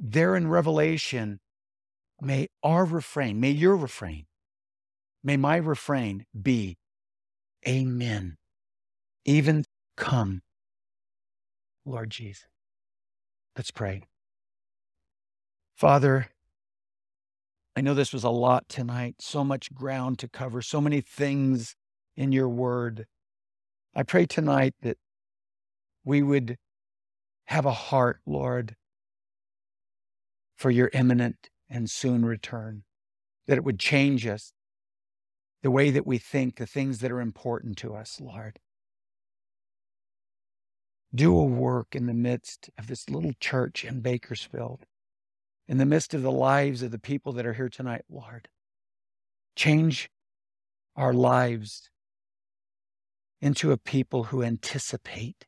[0.00, 1.40] There in Revelation,
[2.18, 4.24] may our refrain, may your refrain,
[5.22, 6.78] may my refrain be,
[7.68, 8.36] Amen.
[9.24, 9.64] Even
[9.96, 10.42] come,
[11.84, 12.46] Lord Jesus.
[13.56, 14.02] Let's pray.
[15.76, 16.28] Father,
[17.76, 21.74] I know this was a lot tonight, so much ground to cover, so many things
[22.16, 23.06] in your word.
[23.94, 24.98] I pray tonight that
[26.04, 26.56] we would
[27.46, 28.76] have a heart, Lord,
[30.56, 32.84] for your imminent and soon return,
[33.46, 34.52] that it would change us,
[35.62, 38.58] the way that we think, the things that are important to us, Lord.
[41.14, 44.84] Do a work in the midst of this little church in Bakersfield,
[45.68, 48.48] in the midst of the lives of the people that are here tonight, Lord.
[49.56, 50.10] Change
[50.96, 51.88] our lives
[53.40, 55.46] into a people who anticipate.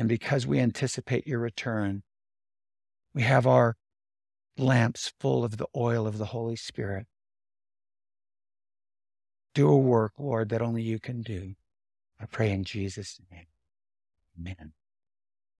[0.00, 2.04] And because we anticipate your return,
[3.12, 3.76] we have our
[4.56, 7.06] lamps full of the oil of the Holy Spirit.
[9.54, 11.54] Do a work, Lord, that only you can do.
[12.18, 13.48] I pray in Jesus' name.
[14.38, 14.72] Amen.